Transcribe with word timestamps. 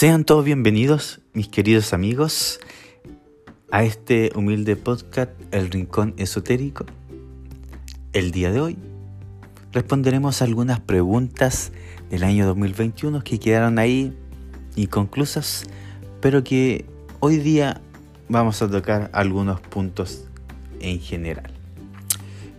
Sean 0.00 0.24
todos 0.24 0.46
bienvenidos, 0.46 1.20
mis 1.34 1.48
queridos 1.48 1.92
amigos, 1.92 2.58
a 3.70 3.84
este 3.84 4.32
humilde 4.34 4.74
podcast 4.74 5.32
El 5.50 5.70
Rincón 5.70 6.14
Esotérico. 6.16 6.86
El 8.14 8.30
día 8.30 8.50
de 8.50 8.62
hoy 8.62 8.78
responderemos 9.72 10.40
algunas 10.40 10.80
preguntas 10.80 11.72
del 12.08 12.24
año 12.24 12.46
2021 12.46 13.22
que 13.22 13.38
quedaron 13.38 13.78
ahí 13.78 14.16
inconclusas, 14.74 15.64
pero 16.22 16.44
que 16.44 16.86
hoy 17.18 17.36
día 17.36 17.82
vamos 18.30 18.62
a 18.62 18.70
tocar 18.70 19.10
algunos 19.12 19.60
puntos 19.60 20.24
en 20.80 20.98
general. 21.00 21.52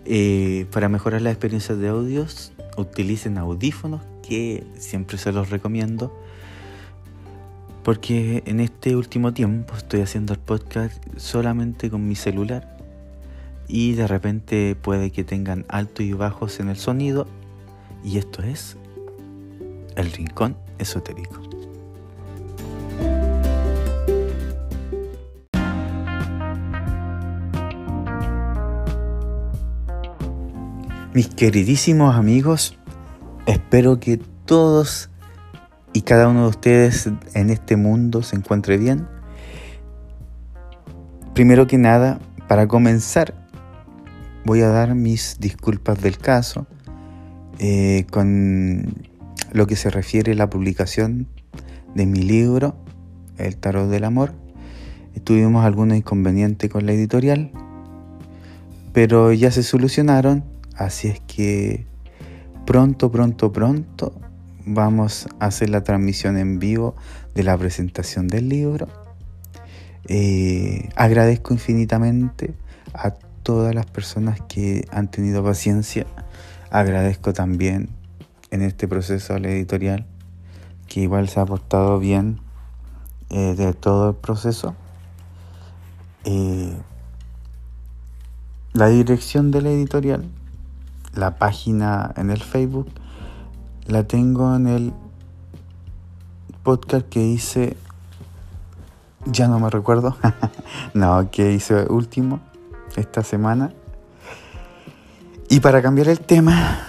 Eh, 0.06 0.68
para 0.72 0.90
mejorar 0.90 1.24
la 1.24 1.32
experiencia 1.32 1.74
de 1.74 1.88
audios, 1.88 2.54
utilicen 2.78 3.40
audífonos, 3.40 4.02
que 4.22 4.64
siempre 4.78 5.18
se 5.18 5.32
los 5.32 5.50
recomiendo. 5.50 6.16
Porque 7.84 8.44
en 8.46 8.60
este 8.60 8.96
último 8.96 9.34
tiempo 9.34 9.76
estoy 9.76 10.02
haciendo 10.02 10.34
el 10.34 10.40
podcast 10.40 11.04
solamente 11.18 11.90
con 11.90 12.08
mi 12.08 12.16
celular 12.16 12.78
y 13.68 13.94
de 13.94 14.08
repente 14.08 14.76
puede 14.76 15.12
que 15.12 15.24
tengan 15.24 15.66
altos 15.68 16.06
y 16.06 16.14
bajos 16.14 16.60
en 16.60 16.70
el 16.70 16.78
sonido 16.78 17.28
y 18.04 18.18
esto 18.18 18.44
es 18.44 18.78
el 19.96 20.12
rincón 20.12 20.58
esotérico. 20.78 21.42
Mis 31.14 31.28
queridísimos 31.28 32.16
amigos, 32.16 32.78
espero 33.46 34.00
que 34.00 34.18
todos 34.46 35.11
y 35.94 36.02
cada 36.02 36.28
uno 36.28 36.44
de 36.44 36.50
ustedes 36.50 37.10
en 37.34 37.50
este 37.50 37.76
mundo 37.76 38.24
se 38.24 38.36
encuentre 38.36 38.78
bien. 38.78 39.08
Primero 41.34 41.68
que 41.68 41.78
nada, 41.78 42.20
para 42.48 42.68
comenzar, 42.68 43.34
voy 44.46 44.62
a 44.62 44.70
dar 44.70 44.96
mis 44.96 45.38
disculpas 45.40 46.02
del 46.02 46.18
caso 46.18 46.68
eh, 47.60 48.06
con 48.10 48.94
lo 49.52 49.68
que 49.68 49.76
se 49.76 49.90
refiere 49.90 50.32
a 50.32 50.36
la 50.36 50.50
publicación 50.50 51.28
de 51.96 52.06
mi 52.06 52.22
libro, 52.22 52.76
El 53.38 53.58
Tarot 53.58 53.90
del 53.90 54.06
Amor. 54.06 54.34
Tuvimos 55.26 55.66
algunos 55.66 55.98
inconvenientes 55.98 56.70
con 56.70 56.86
la 56.86 56.94
editorial, 56.94 57.52
pero 58.94 59.34
ya 59.34 59.52
se 59.52 59.62
solucionaron, 59.62 60.46
así 60.76 61.10
es 61.10 61.20
que 61.22 61.86
pronto, 62.66 63.12
pronto, 63.12 63.52
pronto 63.52 64.14
vamos 64.66 65.28
a 65.40 65.46
hacer 65.46 65.70
la 65.70 65.84
transmisión 65.84 66.38
en 66.38 66.60
vivo 66.60 66.96
de 67.36 67.44
la 67.44 67.58
presentación 67.58 68.28
del 68.28 68.50
libro. 68.50 68.88
Eh, 70.08 70.90
agradezco 70.96 71.54
infinitamente 71.54 72.54
a 72.94 73.12
todas 73.44 73.74
las 73.74 73.86
personas 73.86 74.42
que 74.42 74.86
han 74.92 75.10
tenido 75.10 75.44
paciencia. 75.44 76.06
Agradezco 76.70 77.34
también 77.34 77.90
en 78.52 78.62
este 78.62 78.88
proceso 78.88 79.34
a 79.34 79.40
la 79.40 79.50
editorial 79.50 80.06
que 80.88 81.02
igual 81.02 81.30
se 81.30 81.40
ha 81.40 81.46
portado 81.46 82.00
bien 82.00 82.40
eh, 83.30 83.56
de 83.56 83.74
todo 83.74 84.10
el 84.10 84.16
proceso. 84.16 84.76
Eh, 86.26 86.74
la 88.74 88.88
dirección 88.88 89.52
de 89.52 89.62
la 89.62 89.70
editorial, 89.70 90.26
la 91.14 91.38
página 91.38 92.14
en 92.18 92.30
el 92.30 92.42
Facebook 92.42 92.90
la 93.92 94.04
tengo 94.04 94.56
en 94.56 94.68
el 94.68 94.94
podcast 96.64 97.10
que 97.10 97.22
hice, 97.22 97.76
ya 99.26 99.50
no 99.50 99.60
me 99.60 99.70
recuerdo, 99.70 100.16
no, 100.94 101.30
que 101.30 101.52
hice 101.52 101.88
último 101.90 102.40
esta 102.96 103.22
semana. 103.22 103.74
Y 105.50 105.60
para 105.60 105.82
cambiar 105.82 106.08
el 106.08 106.22
tema, 106.22 106.80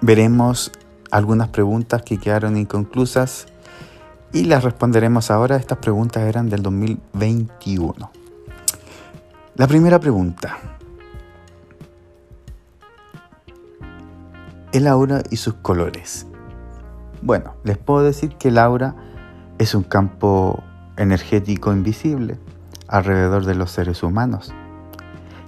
veremos 0.00 0.72
algunas 1.12 1.48
preguntas 1.50 2.02
que 2.02 2.18
quedaron 2.18 2.56
inconclusas 2.56 3.46
y 4.32 4.42
las 4.44 4.64
responderemos 4.64 5.30
ahora. 5.30 5.54
Estas 5.54 5.78
preguntas 5.78 6.24
eran 6.24 6.48
del 6.50 6.62
2021. 6.62 8.10
La 9.54 9.68
primera 9.68 10.00
pregunta. 10.00 10.77
El 14.72 14.86
aura 14.86 15.22
y 15.30 15.36
sus 15.36 15.54
colores. 15.54 16.26
Bueno, 17.22 17.54
les 17.64 17.78
puedo 17.78 18.02
decir 18.02 18.36
que 18.36 18.48
el 18.48 18.58
aura 18.58 18.94
es 19.58 19.74
un 19.74 19.82
campo 19.82 20.62
energético 20.96 21.72
invisible 21.72 22.38
alrededor 22.86 23.44
de 23.44 23.54
los 23.54 23.70
seres 23.70 24.02
humanos, 24.02 24.52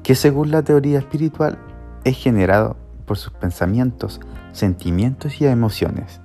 que 0.02 0.14
según 0.14 0.50
la 0.50 0.62
teoría 0.62 0.98
espiritual 0.98 1.58
es 2.04 2.16
generado 2.16 2.76
por 3.06 3.18
sus 3.18 3.32
pensamientos, 3.32 4.20
sentimientos 4.52 5.40
y 5.40 5.46
emociones. 5.46 6.20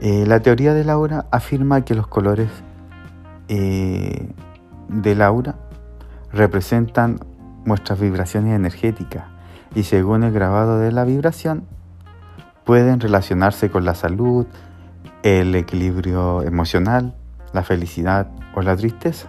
Eh, 0.00 0.24
la 0.26 0.40
teoría 0.40 0.74
del 0.74 0.90
aura 0.90 1.26
afirma 1.30 1.84
que 1.84 1.94
los 1.94 2.06
colores 2.06 2.50
eh, 3.48 4.28
del 4.88 5.22
aura 5.22 5.56
representan 6.32 7.20
nuestras 7.64 8.00
vibraciones 8.00 8.56
energéticas 8.56 9.24
y 9.74 9.84
según 9.84 10.24
el 10.24 10.32
grabado 10.32 10.78
de 10.78 10.90
la 10.90 11.04
vibración 11.04 11.66
pueden 12.64 13.00
relacionarse 13.00 13.70
con 13.70 13.84
la 13.84 13.94
salud, 13.94 14.46
el 15.22 15.54
equilibrio 15.54 16.42
emocional, 16.42 17.14
la 17.52 17.62
felicidad 17.62 18.28
o 18.54 18.62
la 18.62 18.76
tristeza. 18.76 19.28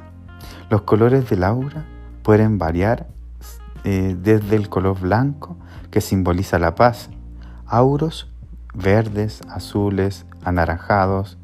Los 0.69 0.81
colores 0.81 1.29
del 1.29 1.43
aura 1.43 1.85
pueden 2.23 2.57
variar 2.57 3.07
eh, 3.83 4.15
desde 4.19 4.55
el 4.55 4.69
color 4.69 4.99
blanco, 4.99 5.57
que 5.91 6.01
simboliza 6.01 6.57
la 6.57 6.75
paz, 6.75 7.09
auros 7.67 8.29
verdes, 8.73 9.41
azules, 9.49 10.25
anaranjados, 10.43 11.37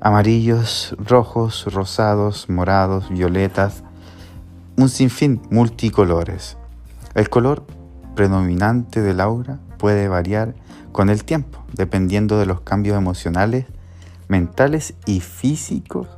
amarillos, 0.00 0.96
rojos, 0.98 1.72
rosados, 1.72 2.48
morados, 2.48 3.08
violetas, 3.08 3.84
un 4.76 4.88
sinfín 4.88 5.40
multicolores. 5.50 6.56
El 7.14 7.30
color 7.30 7.64
predominante 8.14 9.00
del 9.00 9.20
aura 9.20 9.58
puede 9.78 10.08
variar 10.08 10.54
con 10.96 11.10
el 11.10 11.24
tiempo, 11.24 11.62
dependiendo 11.74 12.38
de 12.38 12.46
los 12.46 12.62
cambios 12.62 12.96
emocionales, 12.96 13.66
mentales 14.28 14.94
y 15.04 15.20
físicos 15.20 16.08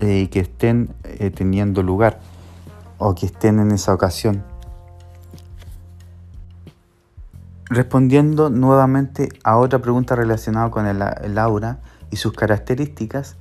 eh, 0.00 0.28
que 0.30 0.40
estén 0.40 0.92
eh, 1.04 1.30
teniendo 1.30 1.80
lugar 1.84 2.18
o 2.98 3.14
que 3.14 3.26
estén 3.26 3.60
en 3.60 3.70
esa 3.70 3.94
ocasión. 3.94 4.42
Respondiendo 7.66 8.50
nuevamente 8.50 9.28
a 9.44 9.58
otra 9.58 9.78
pregunta 9.78 10.16
relacionada 10.16 10.72
con 10.72 10.86
el, 10.86 11.00
el 11.22 11.38
aura 11.38 11.78
y 12.10 12.16
sus 12.16 12.32
características, 12.32 13.36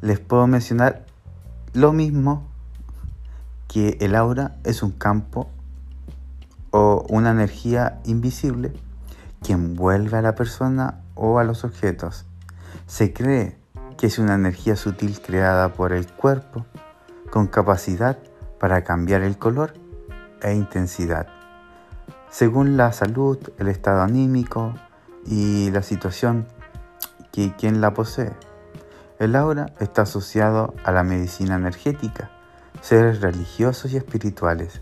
les 0.00 0.18
puedo 0.18 0.48
mencionar 0.48 1.06
lo 1.74 1.92
mismo 1.92 2.42
que 3.68 3.98
el 4.00 4.16
aura 4.16 4.56
es 4.64 4.82
un 4.82 4.90
campo 4.90 5.48
o 6.72 7.06
una 7.08 7.30
energía 7.30 8.00
invisible 8.04 8.72
que 9.42 9.52
envuelve 9.52 10.18
a 10.18 10.22
la 10.22 10.34
persona 10.34 11.00
o 11.14 11.38
a 11.38 11.44
los 11.44 11.64
objetos. 11.64 12.26
Se 12.86 13.12
cree 13.12 13.58
que 13.96 14.06
es 14.06 14.18
una 14.18 14.34
energía 14.34 14.76
sutil 14.76 15.20
creada 15.20 15.72
por 15.72 15.92
el 15.92 16.10
cuerpo 16.10 16.66
con 17.30 17.46
capacidad 17.46 18.18
para 18.58 18.84
cambiar 18.84 19.22
el 19.22 19.38
color 19.38 19.74
e 20.42 20.54
intensidad, 20.54 21.26
según 22.30 22.76
la 22.76 22.92
salud, 22.92 23.38
el 23.58 23.68
estado 23.68 24.02
anímico 24.02 24.74
y 25.26 25.70
la 25.70 25.82
situación 25.82 26.46
que 27.30 27.54
quien 27.56 27.80
la 27.80 27.94
posee. 27.94 28.32
El 29.18 29.36
aura 29.36 29.72
está 29.80 30.02
asociado 30.02 30.74
a 30.84 30.92
la 30.92 31.04
medicina 31.04 31.54
energética, 31.54 32.30
seres 32.80 33.20
religiosos 33.20 33.92
y 33.92 33.96
espirituales, 33.96 34.80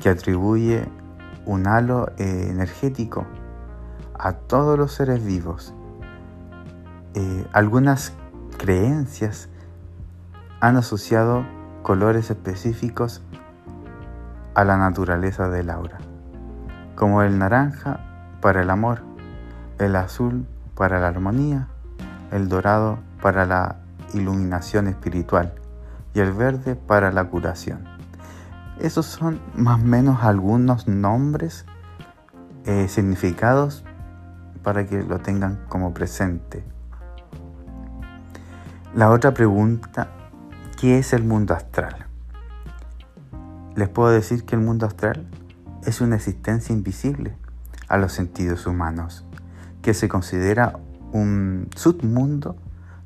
que 0.00 0.08
atribuye 0.08 0.84
un 1.46 1.66
halo 1.66 2.12
energético 2.18 3.26
a 4.22 4.32
todos 4.32 4.78
los 4.78 4.92
seres 4.92 5.24
vivos. 5.24 5.72
Eh, 7.14 7.46
algunas 7.52 8.12
creencias 8.58 9.48
han 10.60 10.76
asociado 10.76 11.44
colores 11.82 12.30
específicos 12.30 13.22
a 14.54 14.64
la 14.64 14.76
naturaleza 14.76 15.48
del 15.48 15.70
aura, 15.70 15.98
como 16.96 17.22
el 17.22 17.38
naranja 17.38 18.00
para 18.42 18.60
el 18.60 18.68
amor, 18.68 19.02
el 19.78 19.96
azul 19.96 20.46
para 20.74 21.00
la 21.00 21.08
armonía, 21.08 21.68
el 22.30 22.48
dorado 22.48 22.98
para 23.22 23.46
la 23.46 23.76
iluminación 24.12 24.86
espiritual 24.86 25.54
y 26.12 26.20
el 26.20 26.32
verde 26.32 26.76
para 26.76 27.10
la 27.10 27.24
curación. 27.24 27.84
Esos 28.78 29.06
son 29.06 29.40
más 29.54 29.80
o 29.80 29.84
menos 29.84 30.22
algunos 30.22 30.88
nombres, 30.88 31.64
eh, 32.66 32.88
significados 32.88 33.84
para 34.62 34.86
que 34.86 35.02
lo 35.02 35.18
tengan 35.18 35.64
como 35.68 35.94
presente. 35.94 36.64
La 38.94 39.10
otra 39.10 39.32
pregunta, 39.32 40.10
¿qué 40.80 40.98
es 40.98 41.12
el 41.12 41.24
mundo 41.24 41.54
astral? 41.54 42.06
Les 43.76 43.88
puedo 43.88 44.10
decir 44.10 44.44
que 44.44 44.56
el 44.56 44.62
mundo 44.62 44.86
astral 44.86 45.26
es 45.86 46.00
una 46.00 46.16
existencia 46.16 46.74
invisible 46.74 47.36
a 47.88 47.96
los 47.96 48.12
sentidos 48.12 48.66
humanos, 48.66 49.24
que 49.82 49.94
se 49.94 50.08
considera 50.08 50.78
un 51.12 51.68
submundo 51.74 52.56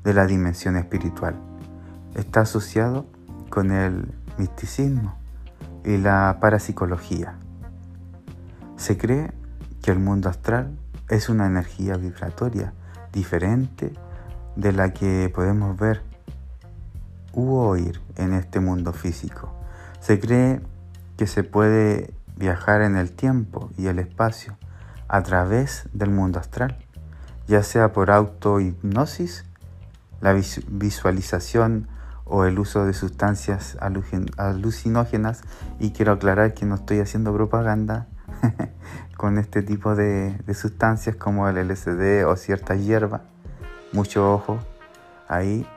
de 0.03 0.13
la 0.13 0.25
dimensión 0.25 0.75
espiritual. 0.75 1.35
Está 2.15 2.41
asociado 2.41 3.05
con 3.49 3.71
el 3.71 4.13
misticismo 4.37 5.15
y 5.83 5.97
la 5.97 6.37
parapsicología. 6.41 7.35
Se 8.75 8.97
cree 8.97 9.31
que 9.81 9.91
el 9.91 9.99
mundo 9.99 10.29
astral 10.29 10.77
es 11.09 11.29
una 11.29 11.45
energía 11.45 11.97
vibratoria 11.97 12.73
diferente 13.11 13.93
de 14.55 14.71
la 14.71 14.93
que 14.93 15.31
podemos 15.33 15.77
ver 15.77 16.01
u 17.33 17.55
oír 17.55 18.01
en 18.15 18.33
este 18.33 18.59
mundo 18.59 18.93
físico. 18.93 19.53
Se 19.99 20.19
cree 20.19 20.61
que 21.17 21.27
se 21.27 21.43
puede 21.43 22.13
viajar 22.35 22.81
en 22.81 22.95
el 22.95 23.11
tiempo 23.11 23.69
y 23.77 23.87
el 23.87 23.99
espacio 23.99 24.57
a 25.07 25.21
través 25.23 25.87
del 25.93 26.09
mundo 26.09 26.39
astral, 26.39 26.77
ya 27.47 27.63
sea 27.63 27.93
por 27.93 28.11
autohipnosis, 28.11 29.45
la 30.21 30.33
visualización 30.33 31.87
o 32.23 32.45
el 32.45 32.57
uso 32.57 32.85
de 32.85 32.93
sustancias 32.93 33.77
alucinógenas 34.37 35.41
y 35.79 35.91
quiero 35.91 36.13
aclarar 36.13 36.55
que 36.55 36.65
no 36.65 36.75
estoy 36.75 36.99
haciendo 36.99 37.33
propaganda 37.33 38.07
con 39.15 39.37
este 39.37 39.61
tipo 39.61 39.95
de, 39.95 40.37
sustancias 40.53 41.15
como 41.15 41.47
el 41.47 41.57
LSD 41.67 42.25
o 42.27 42.35
cierta 42.35 42.75
hierba, 42.75 43.21
mucho 43.91 44.33
ojo 44.33 44.59
ahí. 45.27 45.67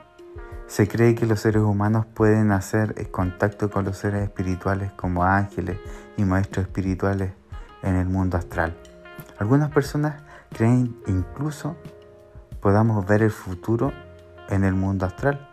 Se 0.67 0.87
cree 0.87 1.15
que 1.15 1.25
los 1.25 1.39
seres 1.39 1.63
humanos 1.63 2.05
pueden 2.05 2.51
hacer 2.51 3.09
contacto 3.09 3.71
con 3.71 3.85
los 3.85 3.97
seres 3.97 4.23
espirituales 4.23 4.91
como 4.91 5.23
ángeles 5.23 5.79
y 6.15 6.25
maestros 6.25 6.67
espirituales 6.67 7.31
en 7.81 7.95
el 7.95 8.07
mundo 8.07 8.37
astral. 8.37 8.77
Algunas 9.39 9.71
personas 9.71 10.21
creen 10.55 10.95
incluso 11.07 11.75
podamos 12.61 13.05
ver 13.07 13.23
el 13.23 13.31
futuro 13.31 13.91
en 14.49 14.63
el 14.63 14.73
mundo 14.73 15.05
astral. 15.05 15.47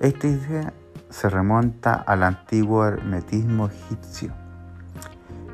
Esta 0.00 0.26
idea 0.26 0.72
se 1.10 1.28
remonta 1.28 1.94
al 1.94 2.22
antiguo 2.22 2.86
hermetismo 2.86 3.66
egipcio, 3.68 4.32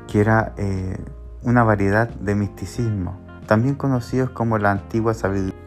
que 0.07 0.19
era 0.19 0.53
eh, 0.57 0.97
una 1.43 1.63
variedad 1.63 2.09
de 2.09 2.35
misticismo, 2.35 3.19
también 3.47 3.75
conocidos 3.75 4.29
como 4.31 4.57
la 4.57 4.71
antigua 4.71 5.13
sabiduría. 5.13 5.59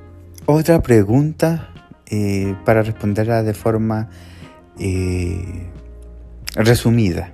Otra 0.46 0.81
pregunta 0.82 1.70
eh, 2.06 2.55
para 2.64 2.82
responderla 2.82 3.43
de 3.43 3.55
forma 3.55 4.08
eh, 4.78 5.70
resumida. 6.55 7.31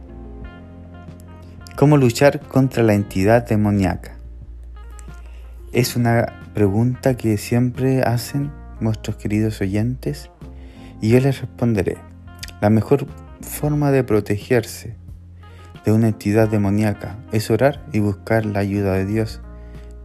¿Cómo 1.77 1.97
luchar 1.97 2.41
contra 2.41 2.83
la 2.83 2.95
entidad 2.95 3.47
demoníaca? 3.47 4.17
Es 5.73 5.97
una 5.97 6.27
pregunta 6.55 7.17
que 7.17 7.39
siempre 7.39 8.03
hacen 8.03 8.53
nuestros 8.81 9.17
queridos 9.17 9.61
oyentes 9.61 10.31
y 11.01 11.11
yo 11.11 11.21
les 11.21 11.41
responderé. 11.41 11.99
La 12.61 12.71
mejor 12.71 13.07
forma 13.41 13.91
de 13.91 14.05
protegerse 14.05 14.97
de 15.85 15.93
una 15.93 16.09
entidad 16.09 16.49
demoníaca 16.49 17.19
es 17.33 17.51
orar 17.51 17.85
y 17.93 18.01
buscar 18.01 18.45
la 18.47 18.61
ayuda 18.61 18.95
de 18.95 19.07
Dios 19.07 19.41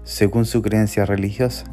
según 0.04 0.46
su 0.46 0.62
creencia 0.62 1.06
religiosa. 1.06 1.66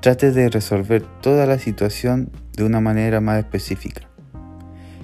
Trate 0.00 0.32
de 0.32 0.48
resolver 0.48 1.02
toda 1.20 1.46
la 1.46 1.58
situación 1.58 2.30
de 2.56 2.64
una 2.64 2.80
manera 2.80 3.20
más 3.20 3.38
específica. 3.38 4.02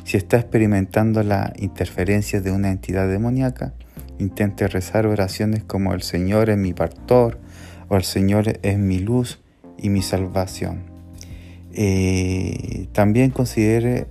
Si 0.04 0.16
está 0.16 0.38
experimentando 0.38 1.22
la 1.22 1.52
interferencia 1.56 2.40
de 2.40 2.50
una 2.50 2.70
entidad 2.70 3.08
demoníaca, 3.08 3.74
intente 4.18 4.68
rezar 4.68 5.06
oraciones 5.06 5.64
como 5.64 5.94
el 5.94 6.02
Señor 6.02 6.50
es 6.50 6.58
mi 6.58 6.74
pastor 6.74 7.38
o 7.88 7.96
el 7.96 8.04
Señor 8.04 8.58
es 8.62 8.78
mi 8.78 8.98
luz 8.98 9.40
y 9.78 9.88
mi 9.88 10.02
salvación. 10.02 10.84
Eh, 11.72 12.88
también 12.92 13.30
considere 13.30 14.06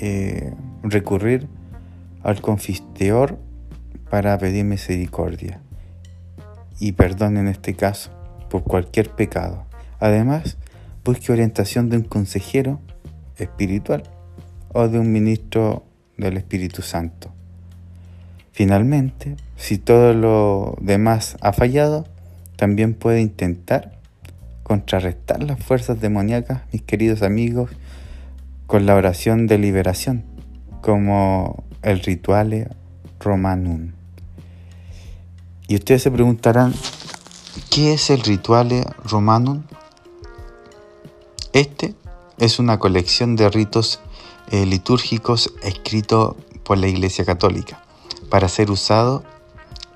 eh, 0.00 0.52
recurrir 0.82 1.48
al 2.22 2.40
confisteor 2.40 3.38
para 4.10 4.36
pedir 4.38 4.64
misericordia 4.64 5.60
y 6.78 6.92
perdón 6.92 7.36
en 7.36 7.48
este 7.48 7.74
caso 7.74 8.10
por 8.50 8.64
cualquier 8.64 9.10
pecado. 9.10 9.64
Además, 10.00 10.58
busque 11.04 11.32
orientación 11.32 11.88
de 11.88 11.98
un 11.98 12.04
consejero 12.04 12.80
espiritual 13.36 14.02
o 14.72 14.88
de 14.88 14.98
un 14.98 15.12
ministro 15.12 15.84
del 16.16 16.36
Espíritu 16.36 16.82
Santo. 16.82 17.32
Finalmente, 18.52 19.36
si 19.56 19.78
todo 19.78 20.12
lo 20.12 20.76
demás 20.80 21.36
ha 21.40 21.52
fallado, 21.52 22.04
también 22.56 22.94
puede 22.94 23.20
intentar 23.20 23.98
contrarrestar 24.62 25.42
las 25.42 25.58
fuerzas 25.58 26.00
demoníacas, 26.00 26.62
mis 26.72 26.82
queridos 26.82 27.22
amigos, 27.22 27.70
con 28.66 28.86
la 28.86 28.94
oración 28.94 29.46
de 29.46 29.58
liberación, 29.58 30.24
como 30.80 31.64
el 31.82 32.00
ritual 32.00 32.74
romanum. 33.20 33.92
Y 35.68 35.76
ustedes 35.76 36.02
se 36.02 36.10
preguntarán, 36.10 36.74
¿qué 37.70 37.94
es 37.94 38.10
el 38.10 38.20
ritual 38.22 38.84
romanum? 39.04 39.62
Este 41.52 41.94
es 42.38 42.58
una 42.58 42.78
colección 42.78 43.36
de 43.36 43.48
ritos 43.48 44.00
eh, 44.50 44.66
litúrgicos 44.66 45.52
escritos 45.62 46.36
por 46.64 46.78
la 46.78 46.88
Iglesia 46.88 47.24
Católica 47.24 47.82
para 48.30 48.48
ser 48.48 48.70
usado 48.70 49.22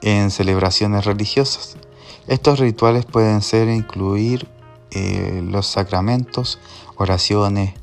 en 0.03 0.31
celebraciones 0.31 1.05
religiosas. 1.05 1.77
Estos 2.27 2.59
rituales 2.59 3.05
pueden 3.05 3.43
ser 3.43 3.69
incluir 3.69 4.49
eh, 4.91 5.43
los 5.45 5.67
sacramentos, 5.67 6.59
oraciones, 6.97 7.75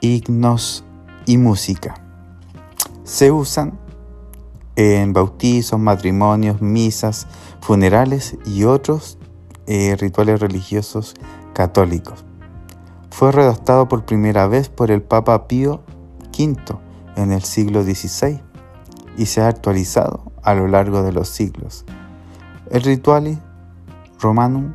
himnos 0.00 0.84
y 1.26 1.38
música. 1.38 2.01
Se 3.04 3.30
usan 3.30 3.78
en 4.76 5.12
bautizos, 5.12 5.78
matrimonios, 5.78 6.62
misas, 6.62 7.26
funerales 7.60 8.36
y 8.46 8.64
otros 8.64 9.18
eh, 9.66 9.96
rituales 9.98 10.40
religiosos 10.40 11.14
católicos. 11.52 12.24
Fue 13.10 13.32
redactado 13.32 13.88
por 13.88 14.04
primera 14.04 14.46
vez 14.46 14.68
por 14.68 14.90
el 14.90 15.02
Papa 15.02 15.46
Pío 15.46 15.82
V 16.36 16.56
en 17.16 17.32
el 17.32 17.42
siglo 17.42 17.82
XVI 17.82 18.40
y 19.16 19.26
se 19.26 19.42
ha 19.42 19.48
actualizado 19.48 20.32
a 20.42 20.54
lo 20.54 20.66
largo 20.68 21.02
de 21.02 21.12
los 21.12 21.28
siglos. 21.28 21.84
El 22.70 22.82
ritual 22.82 23.38
romanum 24.20 24.72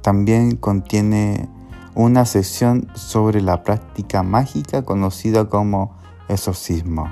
también 0.00 0.56
contiene 0.56 1.48
una 1.94 2.24
sección 2.24 2.88
sobre 2.94 3.42
la 3.42 3.62
práctica 3.62 4.22
mágica 4.22 4.82
conocida 4.82 5.48
como 5.48 5.98
exorcismo, 6.28 7.10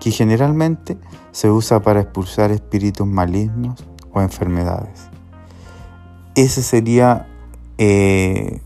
que 0.00 0.10
generalmente 0.10 0.98
se 1.30 1.50
usa 1.50 1.80
para 1.80 2.00
expulsar 2.00 2.50
espíritus 2.50 3.06
malignos 3.06 3.84
o 4.12 4.20
enfermedades. 4.20 5.08
Esa 6.34 6.62
sería 6.62 7.28
eh, 7.78 8.60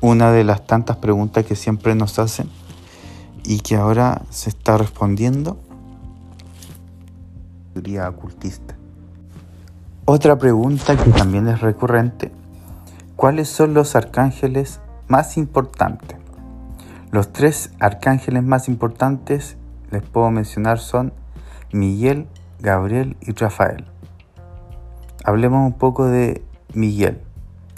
una 0.00 0.32
de 0.32 0.44
las 0.44 0.66
tantas 0.66 0.96
preguntas 0.98 1.46
que 1.46 1.56
siempre 1.56 1.94
nos 1.94 2.18
hacen 2.18 2.50
y 3.44 3.60
que 3.60 3.76
ahora 3.76 4.22
se 4.30 4.50
está 4.50 4.76
respondiendo. 4.76 5.58
ocultista. 8.08 8.76
Otra 10.04 10.36
pregunta 10.38 10.96
que 10.96 11.10
también 11.10 11.48
es 11.48 11.60
recurrente 11.60 12.32
¿Cuáles 13.20 13.50
son 13.50 13.74
los 13.74 13.96
arcángeles 13.96 14.80
más 15.06 15.36
importantes? 15.36 16.16
Los 17.10 17.34
tres 17.34 17.70
arcángeles 17.78 18.42
más 18.42 18.66
importantes 18.66 19.58
les 19.90 20.02
puedo 20.02 20.30
mencionar 20.30 20.78
son 20.78 21.12
Miguel, 21.72 22.26
Gabriel 22.60 23.16
y 23.20 23.32
Rafael. 23.32 23.84
Hablemos 25.24 25.66
un 25.66 25.78
poco 25.78 26.06
de 26.06 26.42
Miguel. 26.74 27.20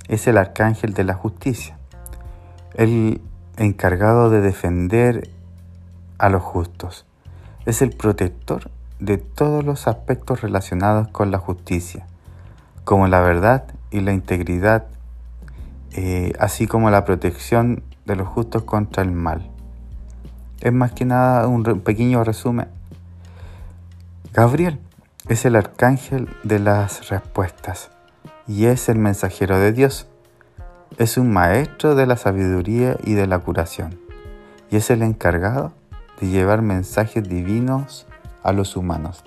Es 0.09 0.27
el 0.27 0.39
arcángel 0.39 0.95
de 0.95 1.05
la 1.05 1.15
justicia. 1.15 1.79
El 2.75 3.21
encargado 3.57 4.31
de 4.31 4.41
defender 4.41 5.31
a 6.19 6.29
los 6.29 6.43
justos. 6.43 7.07
Es 7.67 7.83
el 7.83 7.91
protector 7.91 8.71
de 8.99 9.19
todos 9.19 9.65
los 9.65 9.89
aspectos 9.89 10.41
relacionados 10.41 11.09
con 11.09 11.31
la 11.31 11.39
justicia, 11.39 12.07
como 12.85 13.09
la 13.09 13.21
verdad 13.21 13.65
y 13.91 14.01
la 14.01 14.13
integridad 14.13 14.87
eh, 15.95 16.33
así 16.39 16.67
como 16.67 16.91
la 16.91 17.05
protección 17.05 17.83
de 18.07 18.17
los 18.17 18.27
justos 18.27 18.63
contra 18.63 19.03
el 19.03 19.13
mal. 19.13 19.52
Es 20.63 20.73
más 20.73 20.93
que 20.93 21.05
nada 21.05 21.49
un 21.49 21.63
pequeño 21.81 22.23
resumen. 22.23 22.69
Gabriel 24.33 24.79
es 25.29 25.45
el 25.45 25.57
arcángel 25.57 26.29
de 26.45 26.61
las 26.61 27.11
respuestas 27.11 27.91
y 28.47 28.67
es 28.67 28.89
el 28.89 28.99
mensajero 28.99 29.59
de 29.59 29.73
Dios. 29.73 30.07
es 30.99 31.17
un 31.17 31.33
maestro 31.33 31.95
de 31.95 32.07
la 32.07 32.17
sabiduría 32.17 32.97
y 33.03 33.15
de 33.15 33.27
la 33.27 33.39
curación, 33.39 33.99
y 34.71 34.77
es 34.77 34.91
el 34.91 35.03
encargado 35.03 35.73
de 36.21 36.29
llevar 36.29 36.61
mensajes 36.61 37.27
divinos 37.27 38.07
a 38.43 38.53
los 38.53 38.77
humanos. 38.77 39.25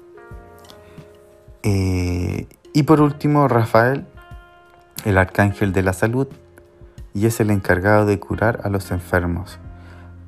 Eh, 1.63 2.47
y 2.71 2.83
por 2.83 3.01
último, 3.01 3.47
Rafael, 3.47 4.05
el 5.05 5.17
arcángel 5.17 5.73
de 5.73 5.81
la 5.81 5.93
salud, 5.93 6.27
y 7.15 7.25
es 7.25 7.39
el 7.39 7.49
encargado 7.49 8.05
de 8.05 8.19
curar 8.19 8.61
a 8.63 8.69
los 8.69 8.91
enfermos. 8.91 9.57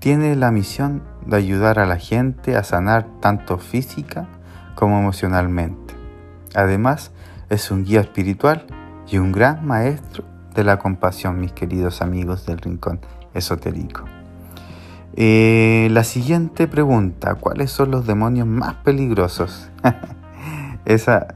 Tiene 0.08 0.38
la 0.38 0.52
misión 0.52 1.04
de 1.26 1.36
ayudar 1.36 1.80
a 1.80 1.86
la 1.86 1.98
gente 1.98 2.56
a 2.56 2.64
sanar 2.64 3.06
tanto 3.20 3.58
física 3.58 4.26
como 4.74 4.98
emocionalmente. 5.00 5.96
Además, 6.56 7.12
es 7.50 7.72
un 7.72 7.84
guía 7.84 8.00
espiritual 8.00 8.66
y 9.10 9.18
un 9.18 9.34
gran 9.34 9.68
maestro 9.68 10.24
de 10.56 10.64
la 10.64 10.80
compasión, 10.80 11.42
mis 11.42 11.52
queridos 11.52 12.02
amigos 12.02 12.46
del 12.46 12.60
Rincón 12.60 13.02
Esotérico. 13.34 14.06
Eh, 15.18 15.90
la 15.92 16.06
siguiente 16.06 16.70
pregunta, 16.70 17.36
¿cuáles 17.36 17.70
son 17.70 17.92
los 17.92 18.08
demonios 18.08 18.48
más 18.48 18.76
peligrosos? 18.76 19.70
Esa 20.86 21.36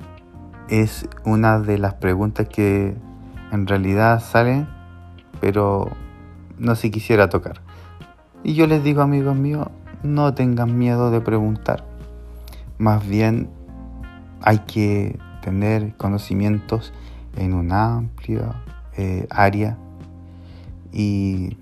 es 0.70 1.10
una 1.26 1.60
de 1.60 1.78
las 1.78 1.96
preguntas 1.96 2.48
que 2.48 2.96
en 3.52 3.68
realidad 3.68 4.24
salen, 4.24 4.66
pero 5.42 5.90
no 6.58 6.76
se 6.78 6.90
quisiera 6.90 7.28
tocar. 7.28 7.60
Y 8.44 8.54
yo 8.54 8.68
les 8.68 8.84
digo, 8.84 9.02
amigos 9.02 9.36
míos, 9.36 9.68
no 10.04 10.34
tengan 10.34 10.78
miedo 10.78 11.12
de 11.12 11.22
preguntar. 11.22 11.84
Más 12.78 13.08
bien 13.08 13.50
hay 14.42 14.60
que 14.60 15.20
tener 15.42 15.96
conocimientos 15.98 16.94
en 17.38 17.54
una 17.54 17.98
amplia 17.98 18.56
eh, 18.98 19.28
área 19.30 19.78
y 20.92 21.58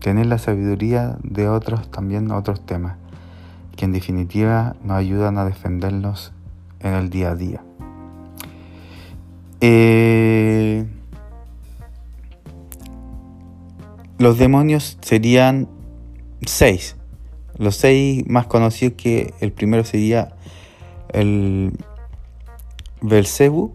tener 0.00 0.26
la 0.26 0.38
sabiduría 0.38 1.18
de 1.22 1.48
otros 1.48 1.90
también 1.90 2.30
otros 2.30 2.64
temas 2.64 2.96
que 3.76 3.84
en 3.84 3.92
definitiva 3.92 4.76
nos 4.84 4.96
ayudan 4.96 5.38
a 5.38 5.44
defendernos 5.44 6.32
en 6.80 6.94
el 6.94 7.10
día 7.10 7.30
a 7.30 7.34
día. 7.34 7.62
Eh, 9.62 10.86
los 14.18 14.38
demonios 14.38 14.98
serían 15.00 15.68
seis. 16.46 16.96
Los 17.58 17.76
seis 17.76 18.24
más 18.26 18.46
conocidos 18.46 18.94
que 18.96 19.34
el 19.40 19.52
primero 19.52 19.84
sería 19.84 20.34
el 21.12 21.72
Belzebu, 23.02 23.74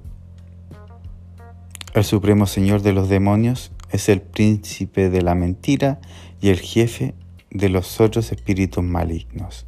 el 1.93 2.03
supremo 2.03 2.45
señor 2.45 2.81
de 2.81 2.93
los 2.93 3.09
demonios, 3.09 3.71
es 3.91 4.09
el 4.09 4.21
príncipe 4.21 5.09
de 5.09 5.21
la 5.21 5.35
mentira 5.35 5.99
y 6.41 6.49
el 6.49 6.59
jefe 6.59 7.13
de 7.51 7.69
los 7.69 8.01
otros 8.01 8.31
espíritus 8.31 8.83
malignos. 8.83 9.65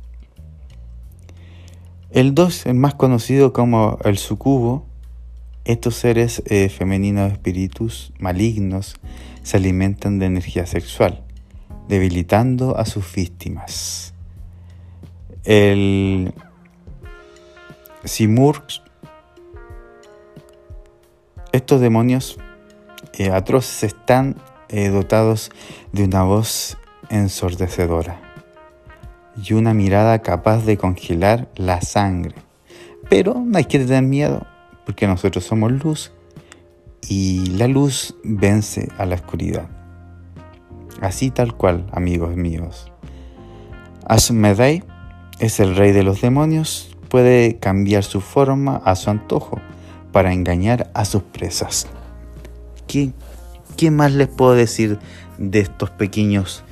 El 2.09 2.33
dos, 2.33 2.65
el 2.65 2.75
más 2.75 2.95
conocido 2.95 3.53
como 3.53 3.99
el 4.03 4.17
sucubo, 4.17 4.85
estos 5.65 5.95
seres 5.95 6.41
eh, 6.47 6.69
femeninos 6.69 7.31
espíritus 7.31 8.13
malignos 8.19 8.95
se 9.43 9.57
alimentan 9.57 10.17
de 10.17 10.25
energía 10.25 10.65
sexual 10.65 11.26
debilitando 11.87 12.77
a 12.77 12.85
sus 12.85 13.11
víctimas. 13.13 14.13
El 15.43 16.33
Simurg, 18.03 18.63
estos 21.51 21.81
demonios 21.81 22.37
eh, 23.13 23.31
atroces 23.31 23.83
están 23.83 24.35
eh, 24.69 24.89
dotados 24.89 25.51
de 25.93 26.03
una 26.03 26.23
voz 26.23 26.77
ensordecedora 27.09 28.19
y 29.41 29.53
una 29.53 29.73
mirada 29.73 30.19
capaz 30.21 30.65
de 30.65 30.77
congelar 30.77 31.49
la 31.55 31.81
sangre. 31.81 32.35
Pero 33.09 33.35
no 33.35 33.57
hay 33.57 33.65
que 33.65 33.79
tener 33.79 34.03
miedo, 34.03 34.45
porque 34.85 35.07
nosotros 35.07 35.45
somos 35.45 35.71
luz 35.71 36.11
y 37.07 37.51
la 37.51 37.67
luz 37.67 38.15
vence 38.23 38.89
a 38.97 39.05
la 39.05 39.15
oscuridad. 39.15 39.76
Así 41.01 41.29
tal 41.31 41.55
cual, 41.55 41.85
amigos 41.91 42.35
míos. 42.35 42.91
Asmedei 44.07 44.83
es 45.39 45.59
el 45.59 45.75
rey 45.75 45.91
de 45.91 46.03
los 46.03 46.21
demonios, 46.21 46.95
puede 47.09 47.59
cambiar 47.59 48.03
su 48.03 48.21
forma 48.21 48.77
a 48.77 48.95
su 48.95 49.09
antojo 49.09 49.59
para 50.11 50.33
engañar 50.33 50.89
a 50.93 51.05
sus 51.05 51.23
presas. 51.23 51.87
¿Qué, 52.87 53.11
qué 53.75 53.91
más 53.91 54.13
les 54.13 54.27
puedo 54.27 54.53
decir 54.53 54.97
de 55.37 55.59
estos 55.59 55.91
pequeños 55.91 56.63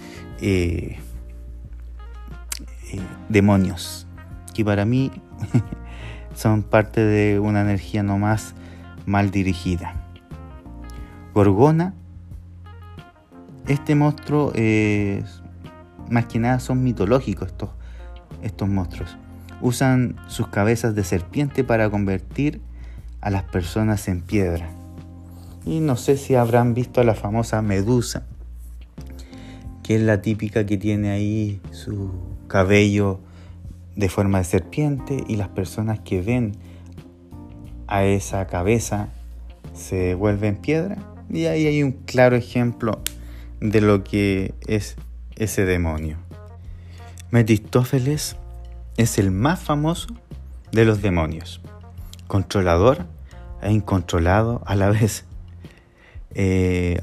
eh, 0.41 0.97
eh, 2.91 2.99
demonios? 3.29 4.07
Que 4.53 4.65
para 4.65 4.85
mí 4.85 5.11
son 6.35 6.63
parte 6.63 7.01
de 7.01 7.39
una 7.39 7.61
energía 7.61 8.01
no 8.01 8.17
más 8.17 8.55
mal 9.05 9.29
dirigida. 9.29 9.93
Gorgona 11.33 11.93
este 13.67 13.95
monstruo, 13.95 14.51
más 16.09 16.25
que 16.25 16.39
nada, 16.39 16.59
son 16.59 16.83
mitológicos 16.83 17.49
estos, 17.49 17.69
estos 18.41 18.69
monstruos. 18.69 19.17
Usan 19.61 20.15
sus 20.27 20.47
cabezas 20.47 20.95
de 20.95 21.03
serpiente 21.03 21.63
para 21.63 21.89
convertir 21.89 22.61
a 23.21 23.29
las 23.29 23.43
personas 23.43 24.07
en 24.07 24.21
piedra. 24.21 24.69
Y 25.65 25.79
no 25.79 25.95
sé 25.95 26.17
si 26.17 26.35
habrán 26.35 26.75
visto 26.75 27.01
a 27.01 27.03
la 27.03 27.15
famosa 27.15 27.61
medusa, 27.63 28.27
que 29.81 29.95
es 29.95 30.01
la 30.01 30.21
típica 30.21 30.65
que 30.65 30.77
tiene 30.77 31.09
ahí 31.09 31.59
su 31.71 32.11
cabello 32.47 33.19
de 33.95 34.09
forma 34.09 34.39
de 34.39 34.43
serpiente 34.43 35.23
y 35.27 35.37
las 35.37 35.47
personas 35.49 35.99
que 36.01 36.21
ven 36.21 36.51
a 37.87 38.03
esa 38.03 38.45
cabeza 38.45 39.09
se 39.73 40.13
vuelven 40.13 40.57
piedra. 40.57 40.97
Y 41.29 41.45
ahí 41.45 41.65
hay 41.65 41.81
un 41.81 41.93
claro 41.93 42.35
ejemplo 42.35 43.01
de 43.59 43.81
lo 43.81 44.03
que 44.03 44.53
es 44.67 44.95
ese 45.35 45.65
demonio. 45.65 46.17
Metistófeles 47.31 48.35
es 48.97 49.17
el 49.17 49.31
más 49.31 49.59
famoso 49.59 50.07
de 50.71 50.85
los 50.85 51.01
demonios, 51.01 51.61
controlador 52.27 53.05
e 53.61 53.71
incontrolado 53.71 54.61
a 54.65 54.75
la 54.75 54.89
vez. 54.91 55.25
Eh, 56.33 57.01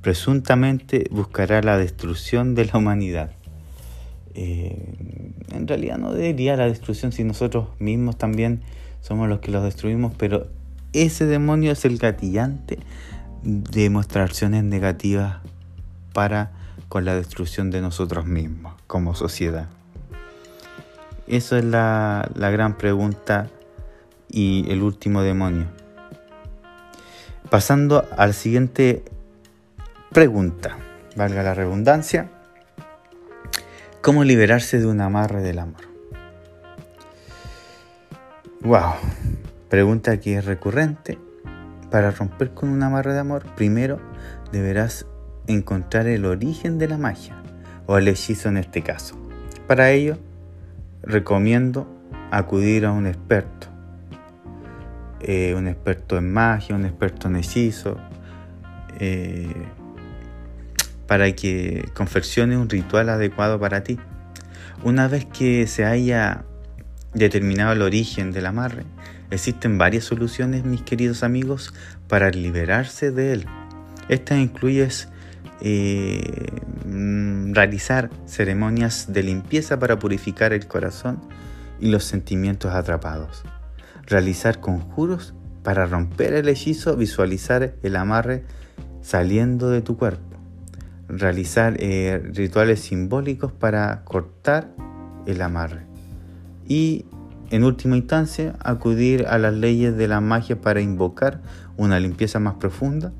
presuntamente 0.00 1.06
buscará 1.10 1.62
la 1.62 1.78
destrucción 1.78 2.54
de 2.54 2.66
la 2.66 2.78
humanidad. 2.78 3.32
Eh, 4.34 4.94
en 5.52 5.68
realidad 5.68 5.98
no 5.98 6.12
debería 6.12 6.56
la 6.56 6.66
destrucción 6.66 7.12
si 7.12 7.22
nosotros 7.22 7.68
mismos 7.78 8.16
también 8.16 8.62
somos 9.00 9.28
los 9.28 9.40
que 9.40 9.50
los 9.50 9.62
destruimos, 9.62 10.14
pero 10.16 10.48
ese 10.92 11.26
demonio 11.26 11.72
es 11.72 11.84
el 11.84 11.98
gatillante 11.98 12.78
de 13.42 13.82
demostraciones 13.82 14.64
negativas 14.64 15.38
para 16.12 16.52
con 16.88 17.04
la 17.04 17.14
destrucción 17.14 17.70
de 17.70 17.80
nosotros 17.80 18.26
mismos 18.26 18.74
como 18.86 19.14
sociedad? 19.14 19.68
Eso 21.26 21.56
es 21.56 21.64
la, 21.64 22.30
la 22.34 22.50
gran 22.50 22.76
pregunta 22.76 23.48
y 24.28 24.70
el 24.70 24.82
último 24.82 25.22
demonio. 25.22 25.66
Pasando 27.50 28.08
a 28.16 28.26
la 28.26 28.32
siguiente 28.32 29.04
pregunta, 30.12 30.76
valga 31.16 31.42
la 31.42 31.54
redundancia, 31.54 32.30
¿cómo 34.00 34.24
liberarse 34.24 34.78
de 34.78 34.86
un 34.86 35.00
amarre 35.00 35.42
del 35.42 35.58
amor? 35.58 35.82
Wow, 38.62 38.94
pregunta 39.68 40.18
que 40.20 40.38
es 40.38 40.44
recurrente. 40.44 41.18
Para 41.90 42.10
romper 42.10 42.54
con 42.54 42.70
un 42.70 42.82
amarre 42.82 43.12
de 43.12 43.18
amor, 43.18 43.44
primero 43.54 44.00
deberás 44.50 45.06
encontrar 45.46 46.06
el 46.06 46.24
origen 46.24 46.78
de 46.78 46.88
la 46.88 46.98
magia, 46.98 47.36
o 47.86 47.98
el 47.98 48.08
hechizo 48.08 48.48
en 48.48 48.58
este 48.58 48.82
caso. 48.82 49.18
Para 49.66 49.90
ello, 49.90 50.18
recomiendo 51.02 51.88
acudir 52.30 52.86
a 52.86 52.92
un 52.92 53.06
experto, 53.06 53.68
eh, 55.20 55.54
un 55.56 55.68
experto 55.68 56.16
en 56.16 56.32
magia, 56.32 56.74
un 56.74 56.84
experto 56.84 57.28
en 57.28 57.36
hechizo, 57.36 57.96
eh, 58.98 59.52
para 61.06 61.32
que 61.32 61.88
confeccione 61.94 62.56
un 62.56 62.68
ritual 62.68 63.08
adecuado 63.08 63.60
para 63.60 63.82
ti. 63.82 63.98
Una 64.82 65.08
vez 65.08 65.26
que 65.26 65.66
se 65.66 65.84
haya 65.84 66.44
determinado 67.14 67.72
el 67.72 67.82
origen 67.82 68.32
del 68.32 68.46
amarre, 68.46 68.84
existen 69.30 69.78
varias 69.78 70.04
soluciones, 70.04 70.64
mis 70.64 70.82
queridos 70.82 71.22
amigos, 71.22 71.74
para 72.08 72.30
liberarse 72.30 73.10
de 73.10 73.32
él. 73.32 73.46
Esta 74.08 74.38
incluye 74.38 74.88
eh, 75.64 76.60
mm, 76.86 77.52
realizar 77.52 78.10
ceremonias 78.26 79.12
de 79.12 79.22
limpieza 79.22 79.78
para 79.78 79.98
purificar 79.98 80.52
el 80.52 80.66
corazón 80.66 81.20
y 81.80 81.88
los 81.88 82.02
sentimientos 82.02 82.72
atrapados, 82.72 83.44
realizar 84.06 84.58
conjuros 84.58 85.34
para 85.62 85.86
romper 85.86 86.32
el 86.32 86.48
hechizo, 86.48 86.96
visualizar 86.96 87.74
el 87.84 87.94
amarre 87.94 88.42
saliendo 89.02 89.70
de 89.70 89.82
tu 89.82 89.96
cuerpo. 89.96 90.36
Realizar 91.08 91.76
eh, 91.78 92.20
rituales 92.34 92.80
simbólicos 92.80 93.52
para 93.52 94.02
cortar 94.04 94.68
el 95.26 95.42
amarre. 95.42 95.86
Y 96.66 97.04
en 97.50 97.62
última 97.62 97.96
instancia, 97.96 98.56
acudir 98.64 99.26
a 99.28 99.38
las 99.38 99.54
leyes 99.54 99.96
de 99.96 100.08
la 100.08 100.20
magia 100.20 100.60
para 100.60 100.80
invocar 100.80 101.40
una 101.76 102.00
limpieza 102.00 102.40
más 102.40 102.54
profunda 102.54 103.12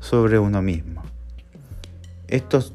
sobre 0.00 0.38
uno 0.38 0.60
mismo. 0.60 1.07
Estos, 2.28 2.74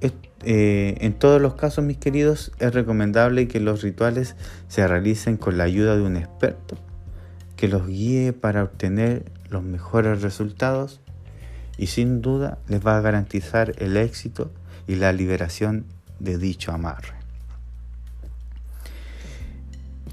eh, 0.00 0.96
en 1.00 1.14
todos 1.14 1.40
los 1.40 1.54
casos, 1.54 1.84
mis 1.84 1.98
queridos, 1.98 2.52
es 2.58 2.74
recomendable 2.74 3.48
que 3.48 3.60
los 3.60 3.82
rituales 3.82 4.36
se 4.68 4.86
realicen 4.86 5.36
con 5.36 5.56
la 5.56 5.64
ayuda 5.64 5.96
de 5.96 6.02
un 6.02 6.16
experto 6.16 6.76
que 7.56 7.68
los 7.68 7.86
guíe 7.86 8.32
para 8.32 8.62
obtener 8.62 9.24
los 9.48 9.62
mejores 9.62 10.22
resultados 10.22 11.00
y 11.76 11.88
sin 11.88 12.20
duda 12.20 12.58
les 12.68 12.84
va 12.84 12.96
a 12.96 13.00
garantizar 13.00 13.74
el 13.78 13.96
éxito 13.96 14.50
y 14.86 14.96
la 14.96 15.12
liberación 15.12 15.86
de 16.18 16.38
dicho 16.38 16.72
amarre. 16.72 17.14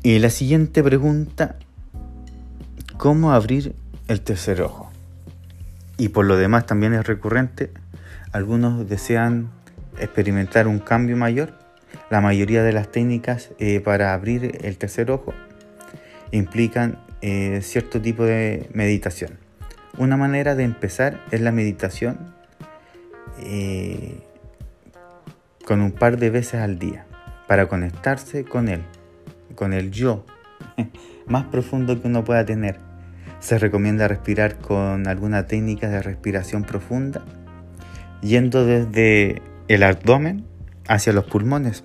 Y 0.03 0.17
la 0.19 0.29
siguiente 0.29 0.81
pregunta, 0.83 1.57
¿cómo 2.97 3.33
abrir 3.33 3.75
el 4.07 4.21
tercer 4.21 4.61
ojo? 4.61 4.91
Y 5.97 6.09
por 6.09 6.25
lo 6.25 6.37
demás 6.37 6.65
también 6.65 6.93
es 6.93 7.05
recurrente, 7.05 7.71
algunos 8.31 8.87
desean 8.87 9.51
experimentar 9.99 10.67
un 10.67 10.79
cambio 10.79 11.17
mayor. 11.17 11.53
La 12.09 12.21
mayoría 12.21 12.63
de 12.63 12.73
las 12.73 12.91
técnicas 12.91 13.51
eh, 13.59 13.79
para 13.79 14.13
abrir 14.13 14.59
el 14.63 14.77
tercer 14.77 15.11
ojo 15.11 15.33
implican 16.31 16.99
eh, 17.21 17.59
cierto 17.61 18.01
tipo 18.01 18.23
de 18.23 18.69
meditación. 18.73 19.37
Una 19.97 20.17
manera 20.17 20.55
de 20.55 20.63
empezar 20.63 21.21
es 21.31 21.41
la 21.41 21.51
meditación 21.51 22.33
eh, 23.39 24.23
con 25.65 25.81
un 25.81 25.91
par 25.91 26.17
de 26.17 26.29
veces 26.29 26.61
al 26.61 26.79
día 26.79 27.05
para 27.47 27.67
conectarse 27.67 28.45
con 28.45 28.69
él 28.69 28.81
con 29.55 29.73
el 29.73 29.91
yo 29.91 30.25
más 31.27 31.45
profundo 31.45 32.01
que 32.01 32.07
uno 32.07 32.23
pueda 32.23 32.45
tener. 32.45 32.79
Se 33.39 33.57
recomienda 33.57 34.07
respirar 34.07 34.57
con 34.57 35.07
alguna 35.07 35.45
técnica 35.47 35.87
de 35.87 36.01
respiración 36.01 36.63
profunda, 36.63 37.23
yendo 38.21 38.65
desde 38.65 39.41
el 39.67 39.83
abdomen 39.83 40.45
hacia 40.87 41.13
los 41.13 41.25
pulmones. 41.25 41.83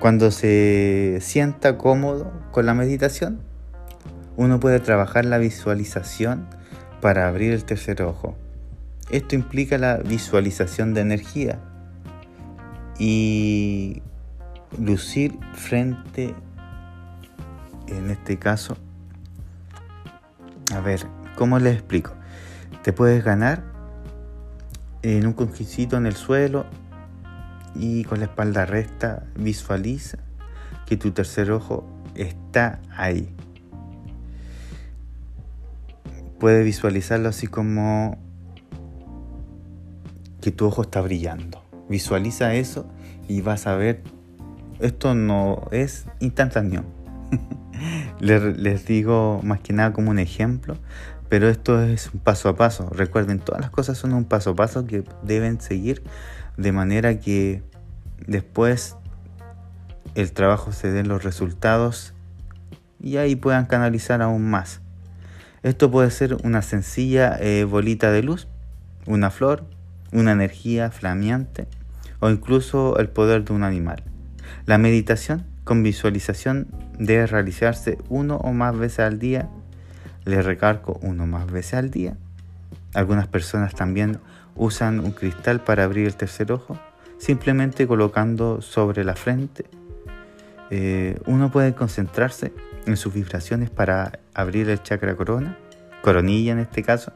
Cuando 0.00 0.30
se 0.30 1.18
sienta 1.20 1.78
cómodo 1.78 2.32
con 2.52 2.66
la 2.66 2.74
meditación, 2.74 3.40
uno 4.36 4.60
puede 4.60 4.80
trabajar 4.80 5.24
la 5.24 5.38
visualización 5.38 6.46
para 7.00 7.28
abrir 7.28 7.52
el 7.52 7.64
tercer 7.64 8.02
ojo. 8.02 8.36
Esto 9.10 9.34
implica 9.34 9.78
la 9.78 9.98
visualización 9.98 10.92
de 10.94 11.00
energía 11.00 11.58
y 12.98 14.02
lucir 14.78 15.38
frente 15.54 16.34
en 17.88 18.10
este 18.10 18.36
caso, 18.38 18.76
a 20.74 20.80
ver, 20.80 21.06
¿cómo 21.36 21.58
les 21.58 21.74
explico? 21.74 22.12
Te 22.82 22.92
puedes 22.92 23.24
ganar 23.24 23.75
en 25.14 25.26
un 25.26 25.34
conjicito 25.34 25.96
en 25.96 26.06
el 26.06 26.16
suelo 26.16 26.66
y 27.76 28.04
con 28.04 28.18
la 28.18 28.24
espalda 28.24 28.66
recta 28.66 29.24
visualiza 29.36 30.18
que 30.84 30.96
tu 30.96 31.12
tercer 31.12 31.52
ojo 31.52 31.84
está 32.16 32.80
ahí. 32.96 33.32
Puedes 36.40 36.64
visualizarlo 36.64 37.28
así 37.28 37.46
como 37.46 38.18
que 40.40 40.50
tu 40.50 40.66
ojo 40.66 40.82
está 40.82 41.00
brillando. 41.00 41.62
Visualiza 41.88 42.54
eso 42.54 42.88
y 43.28 43.40
vas 43.42 43.66
a 43.66 43.76
ver, 43.76 44.02
esto 44.80 45.14
no 45.14 45.68
es 45.70 46.06
instantáneo. 46.20 46.84
les, 48.20 48.86
digo 48.86 49.40
más 49.44 49.60
que 49.60 49.72
nada 49.72 49.92
como 49.92 50.10
un 50.10 50.18
ejemplo, 50.18 50.76
pero 51.28 51.48
esto 51.48 51.82
es 51.82 52.10
un 52.12 52.20
paso 52.20 52.48
a 52.48 52.56
paso. 52.56 52.88
Recuerden, 52.90 53.38
todas 53.38 53.60
las 53.60 53.70
cosas 53.70 53.98
son 53.98 54.12
un 54.12 54.24
paso 54.24 54.50
a 54.50 54.56
paso 54.56 54.86
que 54.86 55.04
deben 55.22 55.60
seguir 55.60 56.02
de 56.56 56.72
manera 56.72 57.20
que 57.20 57.62
después 58.26 58.96
el 60.14 60.32
trabajo 60.32 60.72
se 60.72 60.90
den 60.90 61.08
los 61.08 61.24
resultados 61.24 62.14
y 63.00 63.18
ahí 63.18 63.36
puedan 63.36 63.66
canalizar 63.66 64.22
aún 64.22 64.48
más. 64.48 64.80
Esto 65.62 65.90
puede 65.90 66.10
ser 66.10 66.36
una 66.44 66.62
sencilla 66.62 67.36
eh, 67.40 67.64
bolita 67.64 68.10
de 68.12 68.22
luz, 68.22 68.48
una 69.06 69.30
flor, 69.30 69.64
una 70.12 70.32
energía 70.32 70.90
flameante 70.90 71.66
o 72.20 72.30
incluso 72.30 72.98
el 72.98 73.08
poder 73.08 73.44
de 73.44 73.52
un 73.52 73.64
animal. 73.64 74.02
La 74.64 74.78
meditación 74.78 75.44
con 75.64 75.82
visualización 75.82 76.68
debe 76.98 77.26
realizarse 77.26 77.98
uno 78.08 78.36
o 78.36 78.52
más 78.52 78.78
veces 78.78 79.00
al 79.00 79.18
día. 79.18 79.48
Le 80.26 80.42
recargo 80.42 80.98
uno 81.02 81.24
más 81.26 81.50
veces 81.50 81.74
al 81.74 81.90
día. 81.90 82.16
Algunas 82.94 83.28
personas 83.28 83.76
también 83.76 84.18
usan 84.56 84.98
un 84.98 85.12
cristal 85.12 85.60
para 85.60 85.84
abrir 85.84 86.08
el 86.08 86.16
tercer 86.16 86.50
ojo, 86.50 86.76
simplemente 87.16 87.86
colocando 87.86 88.60
sobre 88.60 89.04
la 89.04 89.14
frente. 89.14 89.66
Eh, 90.70 91.16
uno 91.26 91.52
puede 91.52 91.76
concentrarse 91.76 92.52
en 92.86 92.96
sus 92.96 93.14
vibraciones 93.14 93.70
para 93.70 94.18
abrir 94.34 94.68
el 94.68 94.82
chakra 94.82 95.14
corona, 95.14 95.56
coronilla 96.02 96.52
en 96.52 96.58
este 96.58 96.82
caso. 96.82 97.12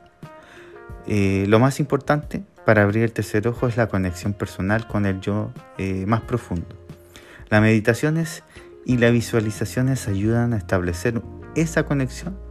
Eh, 1.09 1.47
lo 1.49 1.59
más 1.59 1.81
importante 1.81 2.45
para 2.65 2.83
abrir 2.83 3.03
el 3.03 3.13
tercer 3.13 3.49
ojo 3.49 3.67
es 3.67 3.77
la 3.77 3.89
conexión 3.89 4.35
personal 4.35 4.87
con 4.87 5.05
el 5.05 5.21
yo 5.21 5.51
eh, 5.79 6.05
más 6.07 6.21
profundo. 6.21 6.69
Las 7.49 7.61
meditaciones 7.61 8.45
y 8.87 8.99
las 8.99 9.11
visualizaciones 9.11 10.07
ayudan 10.07 10.53
a 10.53 10.59
establecer 10.59 11.21
esa 11.57 11.83
conexión 11.83 12.50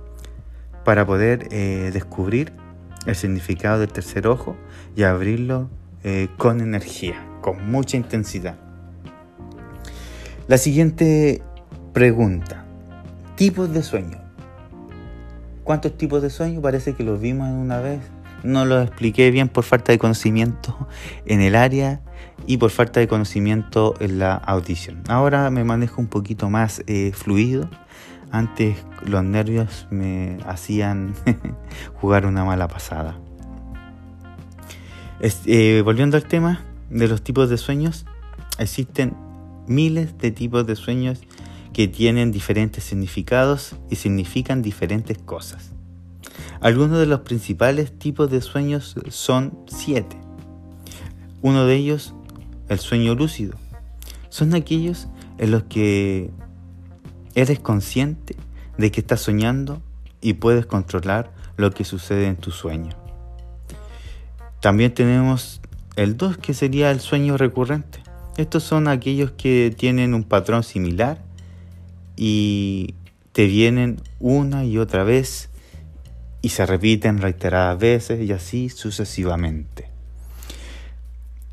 para 0.89 1.05
poder 1.05 1.49
eh, 1.51 1.91
descubrir 1.93 2.51
el 3.05 3.15
significado 3.15 3.79
del 3.79 3.89
tercer 3.89 4.25
ojo 4.25 4.55
y 4.95 5.03
abrirlo 5.03 5.69
eh, 6.03 6.29
con 6.35 6.61
energía, 6.61 7.23
con 7.41 7.69
mucha 7.69 7.95
intensidad. 7.95 8.55
La 10.47 10.57
siguiente 10.57 11.43
pregunta, 11.93 12.65
tipos 13.35 13.71
de 13.71 13.83
sueño. 13.83 14.17
¿Cuántos 15.63 15.95
tipos 15.95 16.23
de 16.23 16.31
sueño? 16.31 16.59
Parece 16.59 16.95
que 16.95 17.03
los 17.03 17.21
vimos 17.21 17.47
en 17.49 17.53
una 17.57 17.77
vez. 17.81 17.99
No 18.41 18.65
lo 18.65 18.81
expliqué 18.81 19.29
bien 19.29 19.47
por 19.47 19.65
falta 19.65 19.91
de 19.91 19.99
conocimiento 19.99 20.87
en 21.27 21.41
el 21.41 21.55
área 21.55 22.01
y 22.47 22.57
por 22.57 22.71
falta 22.71 22.99
de 22.99 23.07
conocimiento 23.07 23.93
en 23.99 24.17
la 24.17 24.33
audición. 24.33 25.03
Ahora 25.07 25.51
me 25.51 25.63
manejo 25.63 26.01
un 26.01 26.07
poquito 26.07 26.49
más 26.49 26.81
eh, 26.87 27.11
fluido. 27.13 27.69
Antes 28.31 28.77
los 29.05 29.23
nervios 29.23 29.87
me 29.89 30.37
hacían 30.45 31.15
jugar 31.95 32.25
una 32.25 32.45
mala 32.45 32.67
pasada. 32.67 33.17
Eh, 35.21 35.81
volviendo 35.83 36.15
al 36.15 36.25
tema 36.25 36.61
de 36.89 37.07
los 37.07 37.21
tipos 37.21 37.49
de 37.49 37.57
sueños, 37.57 38.05
existen 38.57 39.15
miles 39.67 40.17
de 40.17 40.31
tipos 40.31 40.65
de 40.65 40.75
sueños 40.75 41.21
que 41.73 41.87
tienen 41.87 42.31
diferentes 42.31 42.83
significados 42.83 43.75
y 43.89 43.95
significan 43.95 44.61
diferentes 44.61 45.17
cosas. 45.17 45.71
Algunos 46.61 46.99
de 46.99 47.05
los 47.05 47.21
principales 47.21 47.97
tipos 47.97 48.29
de 48.29 48.41
sueños 48.41 48.95
son 49.09 49.57
siete. 49.67 50.17
Uno 51.41 51.65
de 51.65 51.75
ellos 51.75 52.13
el 52.69 52.79
sueño 52.79 53.15
lúcido. 53.15 53.57
Son 54.29 54.53
aquellos 54.53 55.07
en 55.37 55.51
los 55.51 55.63
que 55.63 56.31
eres 57.35 57.59
consciente 57.59 58.35
de 58.77 58.91
que 58.91 59.01
estás 59.01 59.21
soñando 59.21 59.81
y 60.21 60.33
puedes 60.33 60.65
controlar 60.65 61.31
lo 61.57 61.71
que 61.71 61.83
sucede 61.83 62.27
en 62.27 62.37
tu 62.37 62.51
sueño. 62.51 62.91
También 64.61 64.93
tenemos 64.93 65.61
el 65.95 66.17
2 66.17 66.37
que 66.37 66.53
sería 66.53 66.91
el 66.91 66.99
sueño 66.99 67.37
recurrente. 67.37 67.99
Estos 68.37 68.63
son 68.63 68.87
aquellos 68.87 69.31
que 69.31 69.73
tienen 69.77 70.13
un 70.13 70.23
patrón 70.23 70.63
similar 70.63 71.21
y 72.15 72.95
te 73.31 73.45
vienen 73.47 74.01
una 74.19 74.65
y 74.65 74.77
otra 74.77 75.03
vez 75.03 75.49
y 76.41 76.49
se 76.49 76.65
repiten 76.65 77.19
reiteradas 77.19 77.77
veces 77.77 78.21
y 78.21 78.31
así 78.31 78.69
sucesivamente. 78.69 79.89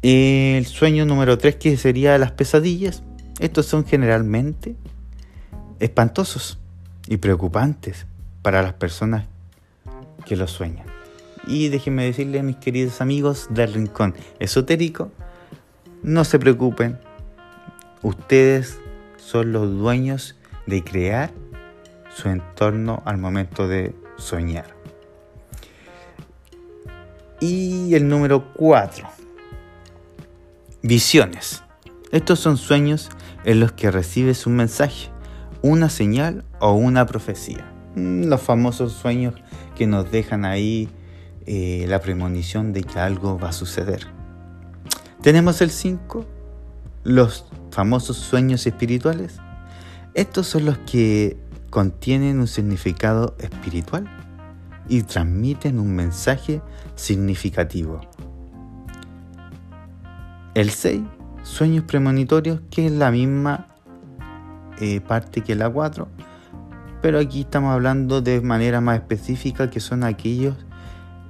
El 0.03 0.67
sueño 0.67 1.07
número 1.07 1.39
3 1.39 1.57
que 1.57 1.77
sería 1.77 2.17
las 2.19 2.31
pesadillas. 2.31 3.03
Estos 3.41 3.67
son 3.67 3.85
generalmente 3.85 4.77
espantosos 5.81 6.59
y 7.07 7.19
preocupantes 7.19 8.07
para 8.43 8.63
las 8.63 8.75
personas 8.75 9.25
que 10.25 10.37
los 10.37 10.51
sueñan. 10.51 10.87
Y 11.47 11.69
déjenme 11.69 12.05
decirles, 12.05 12.43
mis 12.43 12.57
queridos 12.57 13.01
amigos 13.01 13.47
del 13.51 13.73
Rincón 13.73 14.15
Esotérico, 14.41 15.13
no 16.03 16.25
se 16.25 16.39
preocupen, 16.39 16.99
ustedes 18.03 18.79
son 19.17 19.53
los 19.53 19.71
dueños 19.71 20.37
de 20.67 20.83
crear 20.83 21.33
su 22.15 22.29
entorno 22.29 23.03
al 23.05 23.19
momento 23.19 23.69
de 23.69 23.95
soñar. 24.17 24.75
Y 27.41 27.95
el 27.95 28.09
número 28.09 28.53
4. 28.55 29.07
Visiones. 30.83 31.63
Estos 32.13 32.41
son 32.41 32.57
sueños 32.57 33.11
en 33.45 33.61
los 33.61 33.73
que 33.73 33.91
recibes 33.91 34.47
un 34.47 34.57
mensaje, 34.57 35.11
una 35.67 35.91
señal 35.91 36.45
o 36.61 36.73
una 36.73 37.07
profecía. 37.07 37.65
Mm, 37.97 38.25
los 38.25 38.41
famosos 38.41 38.93
sueños 38.93 39.35
que 39.75 39.87
nos 39.87 40.11
dejan 40.11 40.45
ahí 40.45 40.89
eh, 41.47 41.87
la 41.89 42.01
premonición 42.01 42.73
de 42.73 42.83
que 42.83 42.99
algo 42.99 43.39
va 43.39 43.51
a 43.51 43.53
suceder. 43.53 44.07
Tenemos 45.23 45.61
el 45.61 45.71
5, 45.71 46.25
los 47.05 47.47
famosos 47.71 48.17
sueños 48.17 48.67
espirituales. 48.67 49.39
Estos 50.15 50.47
son 50.47 50.65
los 50.65 50.79
que 50.79 51.37
contienen 51.71 52.41
un 52.41 52.47
significado 52.47 53.37
espiritual 53.39 54.09
y 54.89 55.03
transmiten 55.03 55.79
un 55.79 55.95
mensaje 55.95 56.63
significativo. 56.95 58.01
El 60.55 60.71
6, 60.71 61.03
sueños 61.43 61.85
premonitorios, 61.85 62.61
que 62.71 62.87
es 62.87 62.93
la 62.93 63.11
misma 63.11 63.76
eh, 64.81 65.01
parte 65.01 65.43
que 65.43 65.55
la 65.55 65.71
4, 65.71 66.09
pero 67.03 67.19
aquí 67.19 67.43
estamos 67.43 67.73
hablando 67.73 68.21
de 68.21 68.41
manera 68.41 68.81
más 68.81 68.97
específica 68.97 69.71
que 69.71 69.81
son 69.81 70.05
aquellos 70.05 70.57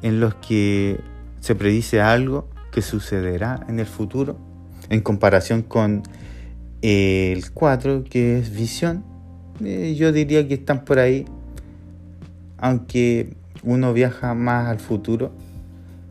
en 0.03 0.21
los 0.21 0.35
que 0.37 1.01
se 1.41 1.55
predice 1.55 2.01
algo 2.01 2.49
que 2.73 2.83
sucederá 2.83 3.65
en 3.69 3.79
el 3.79 3.87
futuro 3.87 4.39
en 4.89 5.01
comparación 5.01 5.63
con 5.63 6.03
el 6.83 7.51
4 7.53 8.05
que 8.05 8.39
es 8.39 8.55
visión. 8.55 9.05
Eh, 9.65 9.95
yo 9.97 10.13
diría 10.13 10.47
que 10.47 10.55
están 10.55 10.85
por 10.85 10.99
ahí 10.99 11.25
aunque 12.59 13.37
uno 13.63 13.93
viaja 13.93 14.35
más 14.35 14.69
al 14.69 14.81
futuro 14.81 15.33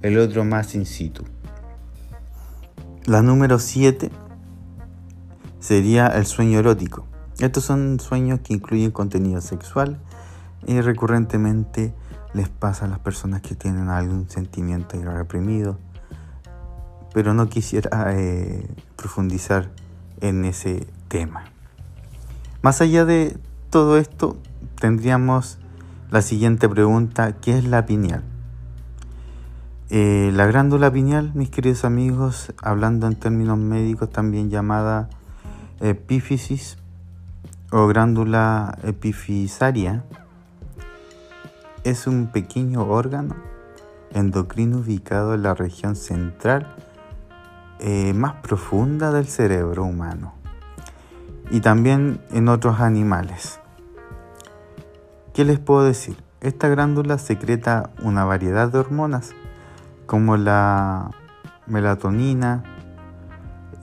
el 0.01 0.17
otro 0.17 0.45
más 0.45 0.75
in 0.75 0.85
situ. 0.85 1.23
La 3.05 3.21
número 3.21 3.59
7 3.59 4.09
sería 5.59 6.07
el 6.07 6.25
sueño 6.25 6.59
erótico 6.59 7.07
estos 7.39 7.65
son 7.65 7.99
sueños 7.99 8.39
que 8.41 8.53
incluyen 8.53 8.91
contenido 8.91 9.41
sexual 9.41 9.99
y 10.65 10.79
recurrentemente 10.81 11.93
les 12.33 12.49
pasa 12.49 12.85
a 12.85 12.87
las 12.87 12.99
personas 12.99 13.41
que 13.41 13.55
tienen 13.55 13.89
algún 13.89 14.29
sentimiento 14.29 15.01
reprimido. 15.01 15.77
Pero 17.13 17.33
no 17.33 17.47
quisiera 17.49 18.13
eh, 18.13 18.67
profundizar 18.95 19.69
en 20.21 20.45
ese 20.45 20.87
tema. 21.07 21.45
Más 22.61 22.81
allá 22.81 23.05
de 23.05 23.37
todo 23.69 23.97
esto, 23.97 24.37
tendríamos 24.79 25.59
la 26.11 26.21
siguiente 26.21 26.67
pregunta, 26.67 27.33
¿qué 27.33 27.57
es 27.57 27.65
la 27.65 27.85
pineal? 27.85 28.23
Eh, 29.89 30.31
la 30.33 30.47
glándula 30.47 30.91
pineal, 30.91 31.31
mis 31.35 31.49
queridos 31.49 31.85
amigos, 31.85 32.53
hablando 32.61 33.07
en 33.07 33.15
términos 33.15 33.57
médicos, 33.57 34.09
también 34.09 34.49
llamada 34.49 35.09
epífisis, 35.79 36.77
o 37.77 37.87
glándula 37.87 38.77
epifisaria 38.83 40.05
es 41.83 42.07
un 42.07 42.27
pequeño 42.27 42.87
órgano 42.87 43.35
endocrino 44.11 44.77
ubicado 44.77 45.33
en 45.33 45.43
la 45.43 45.55
región 45.55 45.97
central 45.97 46.73
eh, 47.79 48.13
más 48.13 48.35
profunda 48.35 49.11
del 49.11 49.27
cerebro 49.27 49.83
humano 49.83 50.35
y 51.51 51.59
también 51.59 52.21
en 52.31 52.47
otros 52.47 52.79
animales. 52.79 53.59
¿Qué 55.33 55.43
les 55.43 55.59
puedo 55.59 55.83
decir? 55.83 56.15
Esta 56.39 56.69
glándula 56.69 57.17
secreta 57.17 57.89
una 58.01 58.23
variedad 58.23 58.69
de 58.71 58.79
hormonas 58.79 59.31
como 60.05 60.37
la 60.37 61.11
melatonina. 61.67 62.63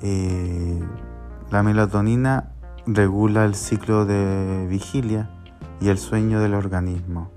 Eh, 0.00 0.82
la 1.50 1.62
melatonina 1.62 2.51
regula 2.86 3.44
el 3.44 3.54
ciclo 3.54 4.04
de 4.04 4.66
vigilia 4.68 5.30
y 5.80 5.88
el 5.88 5.98
sueño 5.98 6.40
del 6.40 6.54
organismo. 6.54 7.30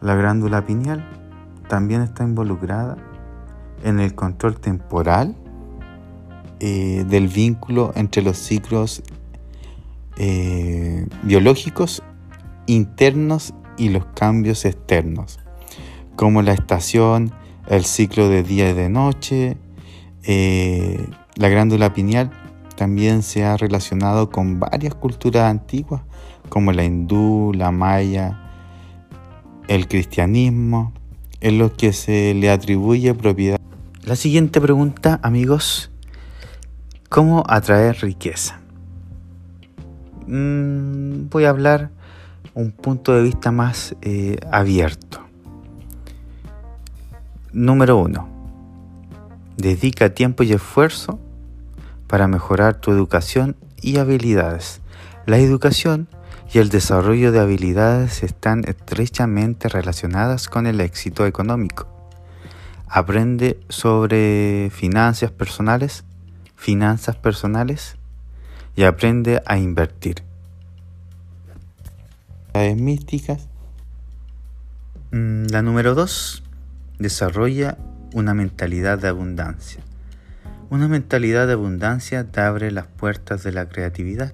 La 0.00 0.14
glándula 0.14 0.64
pineal 0.64 1.04
también 1.68 2.02
está 2.02 2.24
involucrada 2.24 2.96
en 3.84 4.00
el 4.00 4.14
control 4.14 4.58
temporal 4.58 5.36
eh, 6.60 7.04
del 7.08 7.28
vínculo 7.28 7.92
entre 7.94 8.22
los 8.22 8.38
ciclos 8.38 9.02
eh, 10.16 11.06
biológicos 11.22 12.02
internos 12.66 13.54
y 13.76 13.88
los 13.88 14.04
cambios 14.14 14.64
externos, 14.64 15.40
como 16.16 16.42
la 16.42 16.52
estación, 16.52 17.32
el 17.68 17.84
ciclo 17.84 18.28
de 18.28 18.42
día 18.42 18.70
y 18.70 18.74
de 18.74 18.88
noche. 18.88 19.56
Eh, 20.24 21.04
la 21.36 21.48
glándula 21.48 21.92
pineal 21.92 22.30
también 22.76 23.22
se 23.22 23.44
ha 23.44 23.56
relacionado 23.56 24.30
con 24.30 24.60
varias 24.60 24.94
culturas 24.94 25.50
antiguas, 25.50 26.02
como 26.48 26.72
la 26.72 26.84
hindú, 26.84 27.52
la 27.54 27.70
maya, 27.70 28.38
el 29.68 29.88
cristianismo, 29.88 30.92
en 31.40 31.58
los 31.58 31.72
que 31.72 31.92
se 31.92 32.34
le 32.34 32.50
atribuye 32.50 33.14
propiedad. 33.14 33.58
La 34.04 34.16
siguiente 34.16 34.60
pregunta, 34.60 35.20
amigos, 35.22 35.90
¿cómo 37.08 37.44
atraer 37.46 37.98
riqueza? 38.00 38.60
Mm, 40.26 41.28
voy 41.30 41.44
a 41.44 41.50
hablar 41.50 41.90
un 42.54 42.70
punto 42.70 43.12
de 43.14 43.22
vista 43.22 43.50
más 43.50 43.96
eh, 44.02 44.38
abierto. 44.50 45.20
Número 47.52 47.98
uno, 47.98 48.28
dedica 49.56 50.14
tiempo 50.14 50.42
y 50.42 50.52
esfuerzo 50.52 51.18
para 52.12 52.28
mejorar 52.28 52.74
tu 52.74 52.92
educación 52.92 53.56
y 53.80 53.96
habilidades. 53.96 54.82
La 55.24 55.38
educación 55.38 56.08
y 56.52 56.58
el 56.58 56.68
desarrollo 56.68 57.32
de 57.32 57.40
habilidades 57.40 58.22
están 58.22 58.64
estrechamente 58.66 59.70
relacionadas 59.70 60.46
con 60.50 60.66
el 60.66 60.82
éxito 60.82 61.24
económico. 61.24 61.86
Aprende 62.86 63.58
sobre 63.70 64.68
finanzas 64.74 65.30
personales, 65.30 66.04
finanzas 66.54 67.16
personales 67.16 67.96
y 68.76 68.82
aprende 68.82 69.40
a 69.46 69.56
invertir. 69.56 70.22
místicas. 72.76 73.48
Mm, 75.12 75.46
la 75.46 75.62
número 75.62 75.94
2. 75.94 76.42
Desarrolla 76.98 77.78
una 78.12 78.34
mentalidad 78.34 78.98
de 78.98 79.08
abundancia. 79.08 79.82
Una 80.72 80.88
mentalidad 80.88 81.46
de 81.46 81.52
abundancia 81.52 82.24
te 82.24 82.40
abre 82.40 82.70
las 82.70 82.86
puertas 82.86 83.42
de 83.42 83.52
la 83.52 83.68
creatividad, 83.68 84.32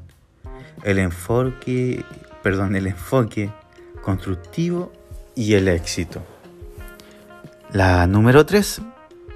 el 0.84 1.00
enfoque, 1.00 2.04
perdón, 2.44 2.76
el 2.76 2.86
enfoque 2.86 3.50
constructivo 4.02 4.92
y 5.34 5.54
el 5.54 5.66
éxito. 5.66 6.22
La 7.72 8.06
número 8.06 8.46
3, 8.46 8.82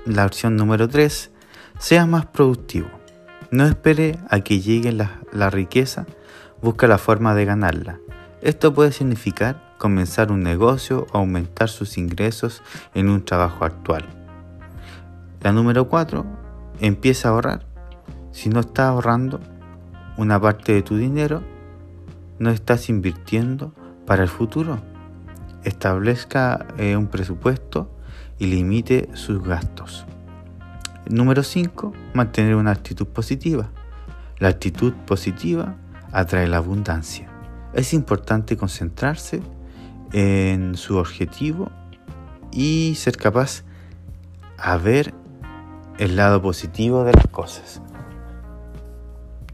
la 0.04 0.24
opción 0.24 0.54
número 0.54 0.86
3, 0.88 1.32
sea 1.80 2.06
más 2.06 2.26
productivo. 2.26 2.86
No 3.50 3.66
espere 3.66 4.20
a 4.30 4.38
que 4.38 4.60
llegue 4.60 4.92
la, 4.92 5.22
la 5.32 5.50
riqueza, 5.50 6.06
busca 6.60 6.86
la 6.86 6.98
forma 6.98 7.34
de 7.34 7.44
ganarla. 7.46 7.98
Esto 8.42 8.72
puede 8.72 8.92
significar 8.92 9.74
comenzar 9.76 10.30
un 10.30 10.44
negocio 10.44 11.08
o 11.10 11.18
aumentar 11.18 11.68
sus 11.68 11.98
ingresos 11.98 12.62
en 12.94 13.08
un 13.08 13.24
trabajo 13.24 13.64
actual. 13.64 14.04
La 15.40 15.50
número 15.50 15.88
4 15.88 16.41
empieza 16.82 17.28
a 17.28 17.30
ahorrar. 17.32 17.66
Si 18.32 18.48
no 18.48 18.60
estás 18.60 18.86
ahorrando 18.86 19.40
una 20.16 20.40
parte 20.40 20.72
de 20.74 20.82
tu 20.82 20.96
dinero, 20.96 21.42
no 22.38 22.50
estás 22.50 22.88
invirtiendo 22.88 23.72
para 24.04 24.22
el 24.24 24.28
futuro. 24.28 24.80
Establezca 25.64 26.66
eh, 26.76 26.96
un 26.96 27.06
presupuesto 27.06 27.88
y 28.38 28.46
limite 28.46 29.08
sus 29.14 29.42
gastos. 29.42 30.04
Número 31.08 31.44
5. 31.44 31.92
Mantener 32.14 32.56
una 32.56 32.72
actitud 32.72 33.06
positiva. 33.06 33.70
La 34.38 34.48
actitud 34.48 34.92
positiva 35.06 35.76
atrae 36.10 36.48
la 36.48 36.56
abundancia. 36.56 37.28
Es 37.74 37.94
importante 37.94 38.56
concentrarse 38.56 39.40
en 40.12 40.76
su 40.76 40.96
objetivo 40.96 41.70
y 42.50 42.94
ser 42.96 43.16
capaz 43.16 43.62
a 44.58 44.76
ver 44.76 45.14
el 46.02 46.16
lado 46.16 46.42
positivo 46.42 47.04
de 47.04 47.12
las 47.12 47.28
cosas. 47.28 47.80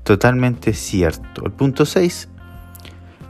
Totalmente 0.03 0.73
cierto. 0.73 1.45
El 1.45 1.53
punto 1.53 1.85
6. 1.85 2.29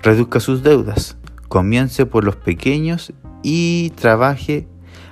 Reduzca 0.03 0.39
sus 0.39 0.63
deudas. 0.63 1.17
Comience 1.49 2.07
por 2.07 2.23
los 2.23 2.37
pequeños 2.37 3.13
y 3.43 3.91
trabaje 3.97 4.69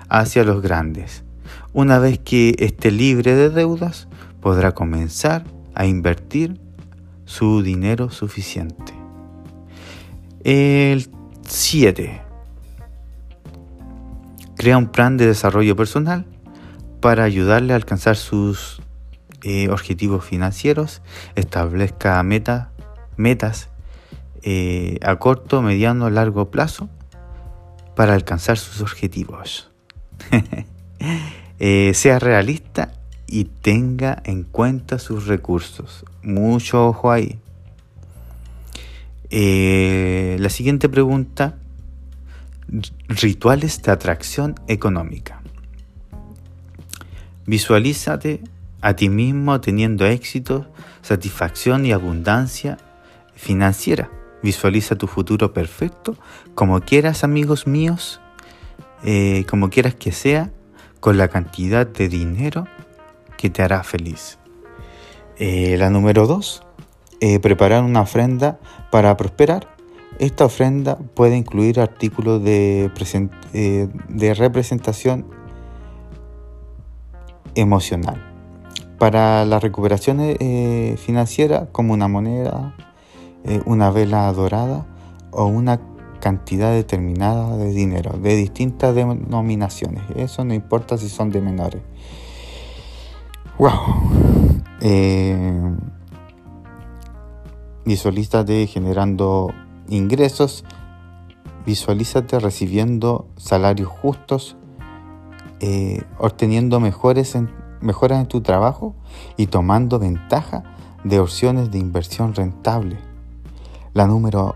hacia 0.08 0.44
los 0.44 0.62
grandes. 0.62 1.24
Una 1.72 1.98
vez 1.98 2.20
que 2.20 2.54
esté 2.60 2.92
libre 2.92 3.34
de 3.34 3.50
deudas, 3.50 4.06
podrá 4.40 4.72
comenzar 4.72 5.44
a 5.74 5.86
invertir 5.86 6.60
su 7.24 7.62
dinero 7.62 8.10
suficiente. 8.10 8.94
El 10.44 11.10
7. 11.42 12.22
Crea 14.56 14.78
un 14.78 14.86
plan 14.86 15.16
de 15.16 15.26
desarrollo 15.26 15.74
personal 15.74 16.24
para 17.06 17.22
ayudarle 17.22 17.72
a 17.72 17.76
alcanzar 17.76 18.16
sus 18.16 18.82
eh, 19.44 19.68
objetivos 19.68 20.24
financieros. 20.24 21.02
Establezca 21.36 22.20
metas 22.24 23.68
eh, 24.42 24.98
a 25.02 25.14
corto, 25.14 25.62
mediano, 25.62 26.10
largo 26.10 26.50
plazo 26.50 26.88
para 27.94 28.14
alcanzar 28.14 28.58
sus 28.58 28.80
objetivos. 28.80 29.70
Eh, 31.58 31.92
sea 31.94 32.18
realista 32.18 32.92
y 33.26 33.44
tenga 33.44 34.20
en 34.24 34.42
cuenta 34.42 34.98
sus 34.98 35.26
recursos. 35.26 36.04
Mucho 36.22 36.88
ojo 36.88 37.10
ahí. 37.12 37.38
la 39.30 40.50
siguiente 40.50 40.88
pregunta 40.90 41.54
Rituales 43.08 43.80
de 43.82 43.92
atracción 43.92 44.56
económica. 44.66 45.40
Visualízate 47.46 48.40
a 48.80 48.94
ti 48.94 49.08
mismo 49.08 49.60
teniendo 49.60 50.06
éxito, 50.06 50.66
satisfacción 51.02 51.86
y 51.86 51.92
abundancia 51.92 52.78
financiera. 53.34 54.10
Visualiza 54.42 54.96
tu 54.96 55.06
futuro 55.06 55.52
perfecto, 55.52 56.16
como 56.54 56.80
quieras 56.80 57.24
amigos 57.24 57.66
míos, 57.66 58.20
eh, 59.04 59.44
como 59.48 59.70
quieras 59.70 59.94
que 59.94 60.12
sea, 60.12 60.50
con 61.00 61.18
la 61.18 61.28
cantidad 61.28 61.86
de 61.86 62.08
dinero 62.08 62.66
que 63.36 63.50
te 63.50 63.62
hará 63.62 63.82
feliz. 63.82 64.38
Eh, 65.38 65.76
la 65.78 65.90
número 65.90 66.26
dos, 66.26 66.62
eh, 67.20 67.38
preparar 67.40 67.82
una 67.82 68.02
ofrenda 68.02 68.58
para 68.90 69.16
prosperar. 69.16 69.68
Esta 70.18 70.46
ofrenda 70.46 70.96
puede 70.96 71.36
incluir 71.36 71.78
artículos 71.78 72.42
de, 72.42 72.90
eh, 73.52 73.88
de 74.08 74.34
representación 74.34 75.26
emocional 77.56 78.22
para 78.98 79.44
la 79.44 79.60
recuperación 79.60 80.18
eh, 80.20 80.96
financiera 80.98 81.66
como 81.72 81.92
una 81.92 82.08
moneda, 82.08 82.74
eh, 83.44 83.60
una 83.66 83.90
vela 83.90 84.32
dorada 84.32 84.86
o 85.32 85.46
una 85.46 85.80
cantidad 86.20 86.72
determinada 86.72 87.56
de 87.56 87.70
dinero 87.72 88.18
de 88.18 88.36
distintas 88.36 88.94
denominaciones. 88.94 90.02
Eso 90.16 90.44
no 90.44 90.54
importa 90.54 90.96
si 90.96 91.08
son 91.08 91.30
de 91.30 91.40
menores. 91.40 91.82
¡Wow! 93.58 93.70
Eh, 94.80 95.74
visualízate 97.84 98.66
generando 98.66 99.52
ingresos, 99.88 100.64
visualízate 101.64 102.38
recibiendo 102.38 103.28
salarios 103.36 103.88
justos, 103.88 104.56
eh, 105.60 106.02
obteniendo 106.18 106.80
mejores 106.80 107.36
mejoras 107.80 108.20
en 108.20 108.26
tu 108.26 108.42
trabajo 108.42 108.94
y 109.36 109.46
tomando 109.46 109.98
ventaja 109.98 110.64
de 111.04 111.18
opciones 111.18 111.70
de 111.70 111.78
inversión 111.78 112.34
rentable. 112.34 112.98
La 113.94 114.06
número 114.06 114.54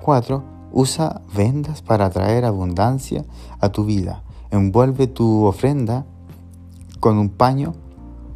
4. 0.00 0.36
Eh, 0.36 0.40
usa 0.72 1.20
vendas 1.34 1.82
para 1.82 2.06
atraer 2.06 2.44
abundancia 2.44 3.24
a 3.58 3.70
tu 3.70 3.84
vida. 3.84 4.22
Envuelve 4.50 5.08
tu 5.08 5.44
ofrenda 5.44 6.06
con 7.00 7.18
un 7.18 7.28
paño 7.28 7.74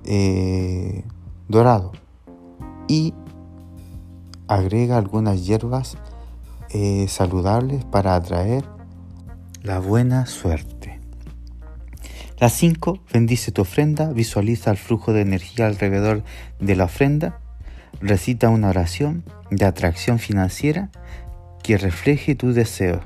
eh, 0.04 1.04
dorado 1.48 1.92
y 2.88 3.14
agrega 4.48 4.98
algunas 4.98 5.46
hierbas 5.46 5.96
saludables 7.06 7.84
para 7.84 8.16
atraer 8.16 8.64
la 9.62 9.78
buena 9.78 10.26
suerte. 10.26 10.73
La 12.40 12.48
5. 12.48 13.00
Bendice 13.12 13.52
tu 13.52 13.62
ofrenda, 13.62 14.12
visualiza 14.12 14.72
el 14.72 14.76
flujo 14.76 15.12
de 15.12 15.20
energía 15.20 15.66
alrededor 15.66 16.24
de 16.58 16.74
la 16.74 16.84
ofrenda, 16.84 17.38
recita 18.00 18.48
una 18.48 18.70
oración 18.70 19.22
de 19.50 19.64
atracción 19.64 20.18
financiera 20.18 20.90
que 21.62 21.78
refleje 21.78 22.34
tu 22.34 22.52
deseo. 22.52 23.02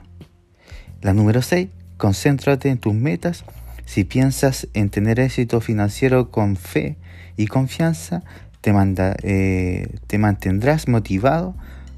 La 1.02 1.12
número 1.12 1.42
6. 1.42 1.68
Concéntrate 1.98 2.70
en 2.70 2.78
tus 2.78 2.94
metas. 2.94 3.44
Si 3.84 4.04
piensas 4.04 4.66
en 4.72 4.88
tener 4.88 5.20
éxito 5.20 5.60
financiero 5.60 6.30
con 6.30 6.56
fe 6.56 6.96
y 7.36 7.48
confianza, 7.48 8.22
te, 8.62 8.72
manda, 8.72 9.14
eh, 9.22 9.94
te 10.06 10.16
mantendrás 10.18 10.88
motivado 10.88 11.54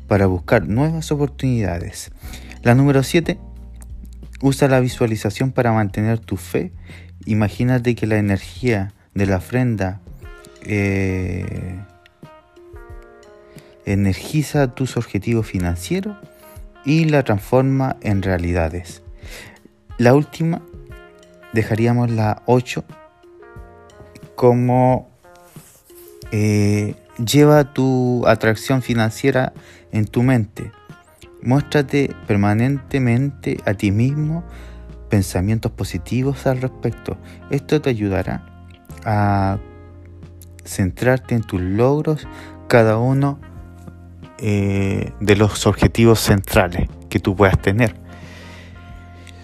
para 0.09 0.27
buscar 0.27 0.69
nuevas 0.69 1.12
oportunidades. 1.12 2.11
La 2.62 2.75
número 2.75 3.05
7. 3.05 3.38
Usa 4.43 4.69
la 4.69 4.81
visualización 4.81 5.53
para 5.53 5.73
mantener 5.73 6.19
tu 6.19 6.37
fe. 6.37 6.73
Imagínate 7.26 7.94
que 7.94 8.06
la 8.06 8.16
energía 8.16 8.92
de 9.14 9.26
la 9.26 9.37
ofrenda 9.37 10.00
eh, 10.62 11.78
energiza 13.85 14.74
tus 14.74 14.96
objetivos 14.96 15.46
financieros 15.46 16.16
y 16.85 17.04
la 17.04 17.22
transforma 17.22 17.96
en 18.00 18.22
realidades. 18.22 19.02
La 19.98 20.14
última, 20.14 20.62
dejaríamos 21.52 22.11
la 22.11 22.42
8 22.46 22.85
como 24.35 25.11
eh, 26.33 26.94
lleva 27.22 27.74
tu 27.74 28.26
atracción 28.26 28.80
financiera 28.80 29.52
en 29.92 30.06
tu 30.06 30.22
mente. 30.22 30.72
Muéstrate 31.42 32.14
permanentemente 32.26 33.59
a 33.66 33.74
ti 33.74 33.90
mismo 33.90 34.44
pensamientos 35.11 35.73
positivos 35.73 36.46
al 36.46 36.62
respecto. 36.62 37.18
Esto 37.51 37.83
te 37.83 37.90
ayudará 37.90 38.46
a 39.05 39.59
centrarte 40.64 41.35
en 41.35 41.42
tus 41.42 41.61
logros, 41.61 42.27
cada 42.68 42.96
uno 42.99 43.38
eh, 44.38 45.12
de 45.20 45.37
los 45.37 45.66
objetivos 45.66 46.20
centrales 46.20 46.88
que 47.11 47.18
tú 47.18 47.37
puedas 47.37 47.61
tener. 47.61 47.94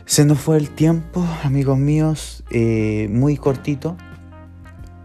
Se 0.06 0.24
nos 0.24 0.38
fue 0.38 0.56
el 0.56 0.70
tiempo, 0.70 1.26
amigos 1.42 1.76
míos, 1.76 2.44
eh, 2.50 3.08
muy 3.10 3.36
cortito, 3.36 3.96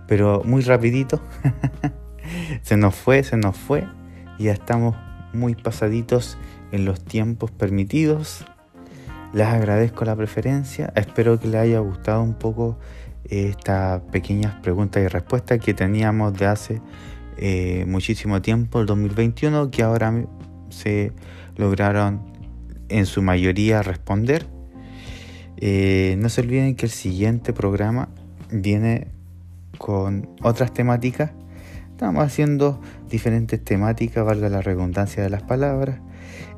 pero 0.08 0.43
muy 0.45 0.62
rapidito. 0.62 1.19
se 2.62 2.78
nos 2.78 2.93
fue, 2.93 3.24
se 3.24 3.36
nos 3.36 3.58
fue. 3.58 3.88
Ya 4.38 4.52
estamos 4.52 4.95
muy 5.34 5.56
pasaditos 5.56 6.38
en 6.71 6.86
los 6.86 7.04
tiempos 7.04 7.50
permitidos. 7.50 8.45
Les 9.34 9.48
agradezco 9.48 10.06
la 10.06 10.15
preferencia. 10.15 10.91
Espero 10.96 11.39
que 11.39 11.48
les 11.48 11.62
haya 11.62 11.80
gustado 11.80 12.22
un 12.22 12.34
poco 12.34 12.78
eh, 13.26 13.48
estas 13.50 14.02
pequeñas 14.12 14.56
preguntas 14.56 15.04
y 15.04 15.08
respuestas 15.08 15.60
que 15.60 15.74
teníamos 15.74 16.34
de 16.34 16.46
hace 16.46 16.82
eh, 17.38 17.86
muchísimo 17.88 18.41
tiempo, 18.41 18.82
el 18.82 18.86
2021, 18.86 19.72
que 19.72 19.84
ahora 19.84 20.26
se 20.70 21.13
lograron 21.56 22.22
en 22.89 23.06
su 23.06 23.22
mayoría 23.22 23.84
responder. 23.84 24.48
Eh, 25.58 26.15
no 26.17 26.30
se 26.30 26.41
olviden 26.41 26.76
que 26.76 26.86
el 26.86 26.91
siguiente 26.91 27.54
programa 27.54 28.10
viene 28.52 29.08
con 29.78 30.30
otras 30.41 30.74
temáticas 30.74 31.32
Estamos 32.02 32.26
haciendo 32.26 32.82
diferentes 33.12 33.63
temáticas, 33.63 34.26
valga 34.26 34.50
la 34.50 34.62
redundancia 34.62 35.22
de 35.22 35.30
las 35.30 35.44
palabras, 35.44 36.00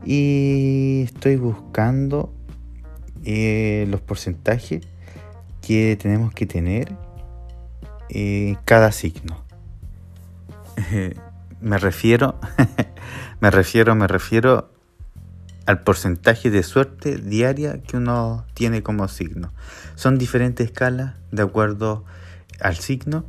y 0.05 1.01
estoy 1.03 1.35
buscando 1.35 2.33
eh, 3.23 3.85
los 3.89 4.01
porcentajes 4.01 4.85
que 5.61 5.97
tenemos 6.01 6.33
que 6.33 6.45
tener 6.45 6.95
en 8.09 8.55
cada 8.65 8.91
signo. 8.91 9.43
me 11.61 11.77
refiero, 11.77 12.39
me 13.39 13.51
refiero, 13.51 13.95
me 13.95 14.07
refiero 14.07 14.71
al 15.65 15.81
porcentaje 15.81 16.49
de 16.49 16.63
suerte 16.63 17.17
diaria 17.17 17.81
que 17.81 17.97
uno 17.97 18.45
tiene 18.53 18.83
como 18.83 19.07
signo. 19.07 19.53
Son 19.95 20.17
diferentes 20.17 20.67
escalas 20.67 21.15
de 21.31 21.43
acuerdo 21.43 22.03
al 22.59 22.75
signo 22.75 23.25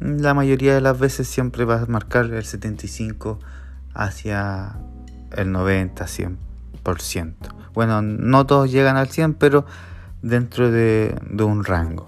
la 0.00 0.32
mayoría 0.32 0.74
de 0.74 0.80
las 0.80 0.98
veces 0.98 1.26
siempre 1.26 1.64
va 1.64 1.82
a 1.82 1.86
marcar 1.86 2.26
el 2.26 2.44
75 2.44 3.40
hacia 3.94 4.78
el 5.36 5.50
90, 5.50 6.06
100%. 6.96 7.34
Bueno, 7.74 8.02
no 8.02 8.46
todos 8.46 8.72
llegan 8.72 8.96
al 8.96 9.08
100, 9.08 9.34
pero 9.34 9.64
dentro 10.22 10.70
de, 10.70 11.16
un 11.38 11.64
rango. 11.64 12.06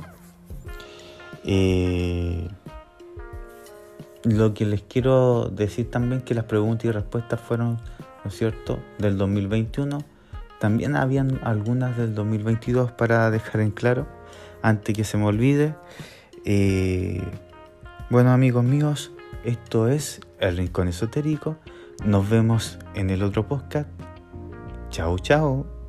Eh, 1.44 2.48
lo 4.24 4.52
que 4.52 4.66
les 4.66 4.82
quiero 4.82 5.48
decir 5.48 5.90
también 5.90 6.22
que 6.22 6.34
las 6.34 6.44
preguntas 6.44 6.84
y 6.86 6.90
respuestas 6.90 7.40
fueron, 7.40 7.78
¿no 8.24 8.28
es 8.30 8.36
cierto?, 8.36 8.78
del 8.98 9.16
2021. 9.16 10.04
También 10.58 10.96
habían 10.96 11.40
algunas 11.42 11.96
del 11.96 12.14
2022 12.14 12.92
para 12.92 13.30
dejar 13.30 13.62
en 13.62 13.70
claro, 13.70 14.06
antes 14.62 14.94
que 14.94 15.04
se 15.04 15.16
me 15.16 15.24
olvide. 15.24 15.74
Eh, 16.44 17.22
bueno 18.10 18.32
amigos 18.32 18.64
míos, 18.64 19.12
esto 19.44 19.88
es 19.88 20.20
El 20.38 20.56
Rincón 20.56 20.88
Esotérico. 20.88 21.56
Nos 22.04 22.28
vemos 22.28 22.78
en 22.94 23.10
el 23.10 23.22
otro 23.22 23.46
podcast. 23.46 23.88
Chao, 24.90 25.16
chao. 25.18 25.79